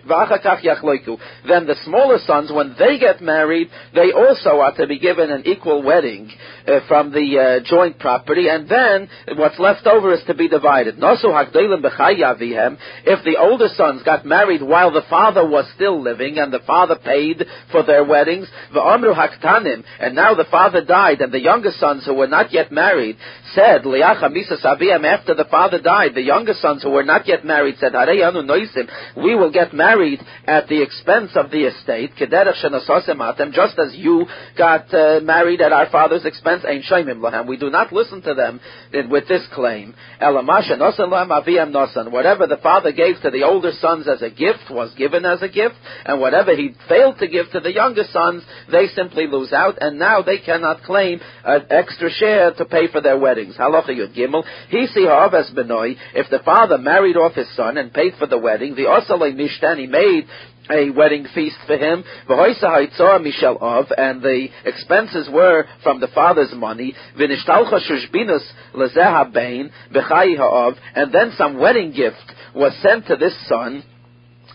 Then 0.07 1.67
the 1.67 1.77
smaller 1.85 2.19
sons, 2.19 2.53
when 2.53 2.75
they 2.79 2.99
get 2.99 3.21
married, 3.21 3.69
they 3.95 4.13
also 4.13 4.61
are 4.61 4.75
to 4.77 4.87
be 4.87 4.99
given 4.99 5.31
an 5.31 5.43
equal 5.47 5.83
wedding 5.83 6.31
uh, 6.67 6.81
from 6.89 7.13
the 7.13 7.39
uh, 7.39 7.61
joint 7.65 7.99
property, 7.99 8.49
and 8.49 8.69
then 8.69 9.09
what's 9.37 9.59
left 9.59 9.87
over 9.87 10.13
is 10.13 10.23
to 10.27 10.35
be 10.35 10.49
divided. 10.49 10.97
If 10.99 13.25
the 13.25 13.37
older 13.39 13.69
sons 13.75 14.03
got 14.03 14.25
married 14.25 14.63
while 14.63 14.93
the 14.93 15.05
father 15.09 15.47
was 15.47 15.71
still 15.75 16.01
living, 16.01 16.39
and 16.39 16.53
the 16.53 16.61
father 16.61 16.97
paid 16.97 17.45
for 17.71 17.83
their 17.83 18.05
weddings, 18.05 18.49
and 18.73 20.15
now 20.15 20.35
the 20.35 20.47
father 20.51 20.85
died, 20.85 21.21
and 21.21 21.33
the 21.33 21.41
younger 21.41 21.73
sons 21.73 22.05
who 22.05 22.15
were 22.15 22.27
not 22.27 22.53
yet 22.53 22.73
married 22.73 23.17
said, 23.55 23.87
after 23.87 25.35
the 25.35 25.47
father 25.51 25.81
died, 25.81 26.15
the 26.15 26.23
younger 26.23 26.55
sons 26.55 26.83
who 26.83 26.91
were 26.91 27.05
not 27.05 27.27
yet 27.27 27.45
married 27.45 27.77
said, 27.79 27.95
we 29.17 29.35
will 29.35 29.51
get 29.51 29.73
married 29.73 29.96
married 29.97 30.21
at 30.47 30.69
the 30.69 30.83
expense 30.83 31.31
of 31.35 31.51
the 31.51 31.65
estate, 31.65 32.13
just 32.17 33.79
as 33.79 33.95
you 33.95 34.27
got 34.57 34.93
uh, 34.93 35.21
married 35.23 35.61
at 35.61 35.73
our 35.73 35.89
father's 35.91 36.25
expense, 36.25 36.65
we 37.47 37.57
do 37.57 37.71
not 37.71 37.93
listen 37.93 38.23
to 38.23 38.35
them 38.35 38.61
with 39.11 39.29
this 39.29 39.47
claim. 39.55 39.95
Whatever 40.21 42.47
the 42.47 42.61
father 42.63 42.93
gave 42.93 43.21
to 43.23 43.31
the 43.31 43.43
older 43.43 43.73
sons 43.81 44.09
as 44.09 44.23
a 44.23 44.31
gift 44.31 44.71
was 44.71 44.93
given 44.95 45.25
as 45.25 45.43
a 45.43 45.49
gift, 45.49 45.75
and 46.05 46.21
whatever 46.21 46.55
he 46.55 46.75
failed 46.89 47.19
to 47.19 47.29
give 47.29 47.51
to 47.53 47.61
the 47.61 47.73
younger 47.73 48.05
sons, 48.13 48.43
they 48.71 48.87
simply 48.89 49.27
lose 49.27 49.53
out, 49.53 49.79
and 49.81 49.99
now 49.99 50.23
they 50.23 50.39
cannot 50.39 50.83
claim 50.83 51.21
an 51.45 51.67
extra 51.71 52.11
share 52.11 52.53
to 52.53 52.65
pay 52.65 52.89
for 52.89 53.01
their 53.01 53.19
weddings. 53.19 53.57
Gimel, 53.57 54.45
if 54.71 56.31
the 56.31 56.39
father 56.45 56.79
married 56.79 57.17
off 57.17 57.35
his 57.35 57.55
son 57.57 57.79
and 57.79 57.93
paid 57.93 58.15
for 58.19 58.27
the 58.27 58.39
wedding, 58.39 58.75
the 58.75 58.83
Osalei 58.83 59.35
Made 59.87 60.27
a 60.71 60.91
wedding 60.91 61.27
feast 61.35 61.57
for 61.67 61.77
him. 61.77 62.05
And 62.29 64.23
the 64.23 64.49
expenses 64.65 65.29
were 65.33 65.67
from 65.83 66.01
the 66.01 66.09
father's 66.09 66.53
money. 66.55 66.95
And 70.95 71.13
then 71.13 71.33
some 71.37 71.59
wedding 71.59 71.93
gift 71.93 72.33
was 72.55 72.75
sent 72.83 73.07
to 73.07 73.17
this 73.17 73.35
son 73.49 73.85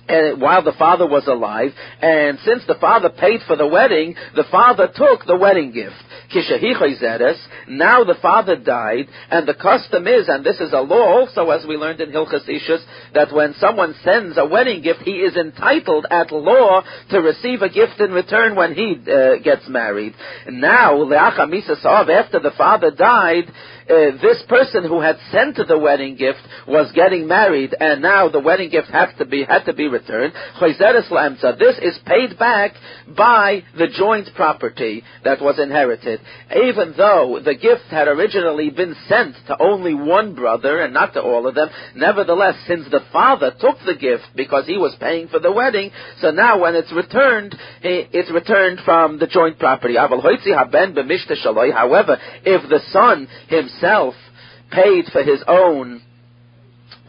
and 0.08 0.42
while 0.42 0.64
the 0.64 0.74
father 0.74 1.08
was 1.08 1.28
alive, 1.28 1.72
and 2.02 2.38
since 2.44 2.64
the 2.68 2.76
father 2.82 3.10
paid 3.10 3.42
for 3.48 3.56
the 3.56 3.68
wedding, 3.68 4.16
the 4.36 4.44
father 4.52 4.88
took 4.94 5.26
the 5.26 5.38
wedding 5.38 5.72
gift. 5.72 5.96
Now 7.68 8.04
the 8.04 8.16
father 8.22 8.56
died, 8.56 9.08
and 9.30 9.48
the 9.48 9.54
custom 9.54 10.08
is, 10.08 10.28
and 10.28 10.44
this 10.46 10.60
is 10.60 10.74
a 10.74 10.82
law 10.82 11.20
also, 11.20 11.50
as 11.50 11.66
we 11.66 11.78
learned 11.78 12.02
in 12.02 12.12
Hilchas 12.12 12.48
Ishus, 12.48 12.84
that 13.14 13.34
when 13.34 13.54
someone 13.56 13.96
sends 14.04 14.38
a 14.38 14.46
wedding 14.46 14.82
gift, 14.82 15.02
he 15.02 15.12
is 15.12 15.36
entitled 15.36 16.06
at 16.10 16.32
law 16.32 16.84
to 17.10 17.22
receive 17.22 17.62
a 17.62 17.70
gift 17.70 18.00
in 18.00 18.12
return 18.12 18.56
when 18.56 18.74
he 18.74 18.96
uh, 19.12 19.38
gets 19.44 19.68
married. 19.68 20.16
Now, 20.48 21.02
after 21.02 22.40
the 22.40 22.54
father 22.58 22.92
died, 22.92 23.52
uh, 23.92 24.12
this 24.22 24.42
person 24.48 24.88
who 24.88 25.02
had 25.02 25.18
sent 25.32 25.58
the 25.68 25.78
wedding 25.78 26.16
gift 26.16 26.40
was 26.66 26.90
getting 26.94 27.28
married, 27.28 27.76
and 27.78 28.02
now 28.02 28.30
the 28.30 28.40
wedding 28.40 28.70
gift 28.70 28.88
had 28.88 29.12
to 29.18 29.26
be 29.26 29.44
had 29.44 29.66
to 29.66 29.74
be 29.74 29.88
returned. 29.88 30.34
This 30.62 31.78
is 31.82 32.00
paid 32.06 32.40
back 32.40 32.72
by 33.18 33.64
the 33.78 33.88
joint 33.88 34.30
property 34.36 35.04
that 35.26 35.42
was 35.42 35.60
inherited, 35.60 36.22
even 36.56 36.94
though 36.96 37.42
the 37.44 37.56
gift 37.56 37.84
had 37.90 38.08
originally 38.08 38.70
been 38.70 38.96
sent 39.10 39.36
to 39.48 39.62
only 39.62 39.94
one 39.94 40.36
brother 40.36 40.82
and 40.82 40.94
not 40.94 41.14
to 41.14 41.22
all 41.22 41.46
of 41.46 41.56
them. 41.56 41.68
Nevertheless, 41.96 42.56
since 42.68 42.86
the 42.90 43.02
father 43.12 43.52
took 43.60 43.78
the 43.86 43.96
gift 43.96 44.24
because 44.38 44.66
he 44.66 44.78
was 44.78 44.96
paying 45.02 45.28
for 45.28 45.40
the 45.40 45.52
wedding, 45.52 45.92
so 46.22 46.32
now 46.32 46.60
when 46.60 46.76
it's 46.76 46.94
returned, 46.94 47.54
it's 47.82 48.32
returned 48.32 48.80
from 48.86 49.20
the 49.20 49.28
joint 49.28 49.60
property. 49.60 49.98
However, 49.98 50.30
if 52.46 52.70
the 52.70 52.80
son 52.92 53.28
himself 53.50 53.81
himself 53.82 54.16
paid 54.72 55.06
for 55.12 55.24
his 55.24 55.44
own 55.48 56.02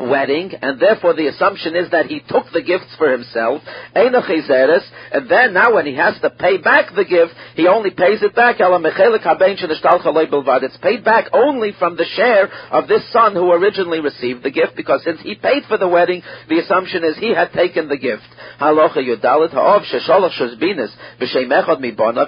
wedding, 0.00 0.52
and 0.60 0.80
therefore 0.80 1.14
the 1.14 1.28
assumption 1.28 1.76
is 1.76 1.90
that 1.90 2.06
he 2.06 2.20
took 2.20 2.46
the 2.52 2.62
gifts 2.62 2.94
for 2.98 3.10
himself, 3.10 3.62
and 3.94 5.28
then 5.28 5.52
now 5.52 5.74
when 5.74 5.86
he 5.86 5.94
has 5.94 6.14
to 6.20 6.30
pay 6.30 6.58
back 6.58 6.94
the 6.94 7.04
gift, 7.04 7.32
he 7.54 7.66
only 7.66 7.90
pays 7.90 8.22
it 8.22 8.34
back, 8.34 8.56
it's 8.58 10.76
paid 10.78 11.04
back 11.04 11.26
only 11.32 11.72
from 11.78 11.96
the 11.96 12.06
share 12.16 12.48
of 12.70 12.88
this 12.88 13.10
son 13.12 13.34
who 13.34 13.52
originally 13.52 14.00
received 14.00 14.42
the 14.42 14.50
gift, 14.50 14.74
because 14.76 15.02
since 15.04 15.20
he 15.20 15.34
paid 15.34 15.64
for 15.68 15.78
the 15.78 15.88
wedding, 15.88 16.22
the 16.48 16.58
assumption 16.58 17.04
is 17.04 17.16
he 17.16 17.34
had 17.34 17.52
taken 17.52 17.88
the 17.88 17.98
gift. 17.98 18.22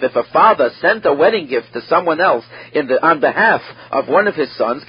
If 0.05 0.16
a 0.16 0.24
father 0.33 0.70
sent 0.81 1.07
a 1.07 1.14
wedding 1.14 1.46
gift 1.46 1.72
to 1.72 1.81
someone 1.88 2.20
else 2.20 2.44
in 2.72 2.88
the, 2.88 3.05
on 3.05 3.20
behalf 3.20 3.62
of 3.90 4.09
one 4.09 4.29
of 4.29 4.35
his 4.35 4.55
sons, 4.57 4.83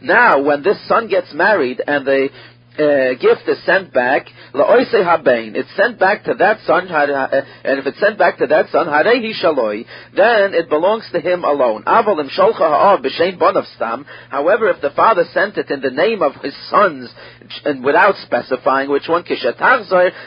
now 0.00 0.40
when 0.40 0.62
this 0.62 0.88
son 0.88 0.95
gets 1.08 1.32
married 1.34 1.82
and 1.86 2.06
the 2.06 2.28
uh, 2.78 3.14
gift 3.14 3.48
is 3.48 3.62
sent 3.64 3.92
back, 3.92 4.26
it's 4.54 5.76
sent 5.76 5.98
back 5.98 6.24
to 6.24 6.34
that 6.34 6.60
son, 6.66 6.88
uh, 6.88 7.42
and 7.64 7.78
if 7.78 7.86
it's 7.86 7.98
sent 8.00 8.18
back 8.18 8.38
to 8.38 8.46
that 8.46 8.68
son, 8.70 8.86
then 8.86 10.54
it 10.54 10.68
belongs 10.68 11.08
to 11.12 11.20
him 11.20 11.44
alone. 11.44 11.82
However, 11.86 12.22
if 14.70 14.80
the 14.82 14.90
father 14.94 15.24
sent 15.32 15.56
it 15.56 15.70
in 15.70 15.80
the 15.80 15.90
name 15.90 16.22
of 16.22 16.34
his 16.42 16.54
sons, 16.70 17.10
and 17.64 17.82
without 17.84 18.16
specifying 18.24 18.90
which 18.90 19.08
one, 19.08 19.24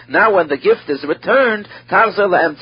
now 0.10 0.36
when 0.36 0.48
the 0.48 0.58
gift 0.58 0.90
is 0.90 1.04
returned, 1.08 1.68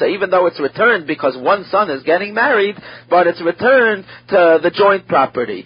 even 0.10 0.30
though 0.30 0.48
it's 0.48 0.60
returned 0.60 1.08
because 1.08 1.38
one 1.38 1.64
son 1.72 1.90
is 1.90 2.04
getting 2.04 2.34
married, 2.34 2.76
but 3.10 3.28
it's 3.28 3.42
returned 3.42 4.06
to 4.30 4.60
the 4.62 4.72
joint 4.72 5.08
property. 5.08 5.66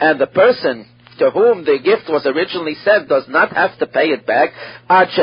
And 0.00 0.20
the 0.20 0.26
person 0.26 0.86
to 1.18 1.30
whom 1.30 1.64
the 1.64 1.78
gift 1.82 2.08
was 2.08 2.26
originally 2.26 2.74
sent 2.84 3.08
does 3.08 3.24
not 3.28 3.52
have 3.52 3.78
to 3.78 3.86
pay 3.86 4.08
it 4.08 4.26
back, 4.26 4.50
unless 4.88 5.16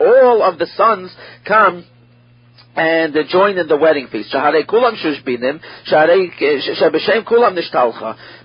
all 0.00 0.42
of 0.42 0.58
the 0.58 0.66
sons 0.76 1.14
come 1.46 1.84
and 2.76 3.16
join 3.28 3.58
in 3.58 3.66
the 3.66 3.76
wedding 3.76 4.06
feast. 4.06 4.34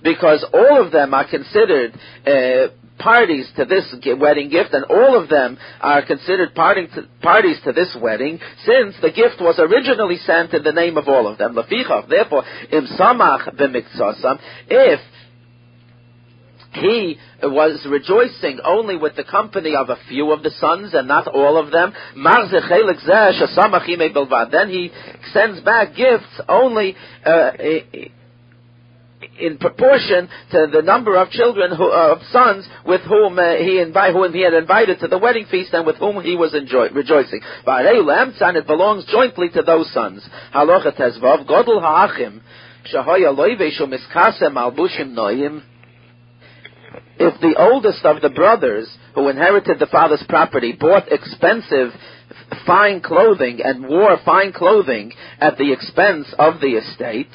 Because 0.02 0.46
all 0.54 0.86
of 0.86 0.92
them 0.92 1.14
are 1.14 1.30
considered 1.30 1.94
uh, 2.26 2.68
parties 3.04 3.52
to 3.58 3.66
this 3.66 3.94
wedding 4.20 4.50
gift, 4.50 4.74
and 4.74 4.86
all 4.86 5.22
of 5.22 5.30
them 5.30 5.58
are 5.82 6.06
considered 6.06 6.56
to, 6.56 7.08
parties 7.22 7.58
to 7.66 7.74
this 7.74 7.96
wedding, 8.02 8.40
since 8.66 8.96
the 9.02 9.12
gift 9.12 9.42
was 9.42 9.60
originally 9.60 10.18
sent 10.18 10.54
in 10.54 10.64
the 10.64 10.72
name 10.72 10.98
of 10.98 11.08
all 11.08 11.28
of 11.28 11.38
them. 11.38 11.54
Therefore, 11.56 12.44
im 12.72 12.88
samach 12.98 13.58
if 14.70 15.00
he 16.74 17.20
was 17.44 17.86
rejoicing 17.88 18.60
only 18.66 18.98
with 18.98 19.16
the 19.16 19.24
company 19.24 19.76
of 19.76 19.90
a 19.90 19.98
few 20.10 20.32
of 20.32 20.42
the 20.42 20.50
sons 20.52 20.94
and 20.94 21.08
not 21.08 21.28
all 21.28 21.58
of 21.58 21.72
them. 21.72 21.94
Then 24.52 24.70
he 24.70 24.92
sends 25.32 25.62
back 25.62 25.96
gifts 25.96 26.42
only 26.50 26.96
uh, 27.24 27.52
in 29.40 29.58
proportion 29.58 30.30
to 30.52 30.68
the 30.72 30.82
number 30.82 31.16
of 31.18 31.30
children, 31.30 31.76
who, 31.76 31.92
uh, 31.92 32.16
of 32.16 32.24
sons, 32.32 32.68
with 32.86 33.02
whom 33.02 33.40
uh, 33.40 33.56
he 33.56 33.84
invi- 33.84 34.12
whom 34.12 34.34
he 34.34 34.42
had 34.42 34.54
invited 34.54 35.00
to 35.00 35.08
the 35.08 35.18
wedding 35.18 35.46
feast 35.46 35.74
and 35.74 35.86
with 35.86 35.98
whom 35.98 36.22
he 36.24 36.36
was 36.36 36.54
enjoy- 36.54 36.90
rejoicing. 36.90 37.42
And 37.66 38.58
it 38.58 38.68
belongs 38.68 39.06
jointly 39.06 39.50
to 39.50 39.62
those 39.62 39.92
sons. 39.92 40.28
Halacha 40.54 40.98
tezvav 40.98 41.48
ha'achim 41.48 42.42
if 47.20 47.40
the 47.40 47.56
oldest 47.58 48.04
of 48.06 48.22
the 48.22 48.30
brothers 48.30 48.90
who 49.16 49.30
inherited 49.30 49.80
the 49.80 49.88
father's 49.88 50.24
property 50.28 50.74
bought 50.74 51.12
expensive 51.12 51.92
fine 52.66 53.02
clothing 53.02 53.62
and 53.64 53.88
wore 53.88 54.18
fine 54.26 54.52
clothing 54.52 55.12
at 55.40 55.58
the 55.58 55.72
expense 55.72 56.34
of 56.38 56.60
the 56.60 56.76
estate, 56.76 57.32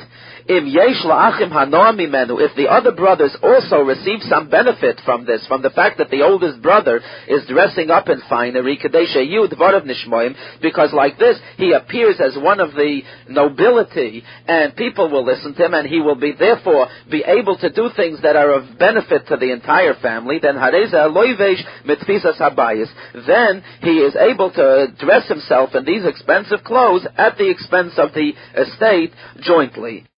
if 2.39 2.57
the 2.57 2.69
other 2.71 2.93
brothers 2.93 3.37
also 3.43 3.81
receive 3.81 4.21
some 4.23 4.49
benefit 4.49 5.01
from 5.05 5.27
this, 5.27 5.47
from 5.47 5.63
the 5.63 5.71
fact 5.71 5.99
that 5.99 6.11
the 6.11 6.23
oldest 6.23 6.63
brother 6.63 7.01
is 7.29 7.47
dressing 7.47 7.91
up 7.91 8.09
in 8.09 8.21
finery, 8.29 8.79
because 10.63 10.93
like 10.93 11.19
this, 11.19 11.39
he 11.57 11.73
appears 11.73 12.21
as 12.21 12.37
one 12.37 12.61
of 12.61 12.73
the 12.73 13.03
nobility, 13.29 14.25
and 14.47 14.75
people 14.75 15.11
will 15.11 15.25
listen 15.25 15.55
to 15.55 15.67
him, 15.67 15.75
and 15.75 15.87
he 15.87 16.01
will 16.01 16.15
be, 16.15 16.33
therefore, 16.33 16.89
be 17.11 17.23
able 17.27 17.59
to 17.59 17.71
do 17.71 17.91
things 17.95 18.23
that 18.23 18.37
are 18.37 18.55
of 18.55 18.79
benefit 18.79 19.27
to 19.27 19.37
the 19.37 19.53
entire 19.53 19.95
family, 19.95 20.39
then 20.41 20.57
then 23.27 23.63
he 23.83 23.99
is 23.99 24.17
able 24.17 24.51
to 24.51 24.87
dress 24.99 25.29
himself 25.29 25.75
in 25.75 25.85
these 25.85 26.05
expensive 26.07 26.65
clothes 26.65 27.07
at 27.17 27.37
the 27.37 27.51
expense 27.51 27.93
of 27.99 28.13
the 28.15 28.33
estate 28.57 29.13
jointly. 29.41 30.09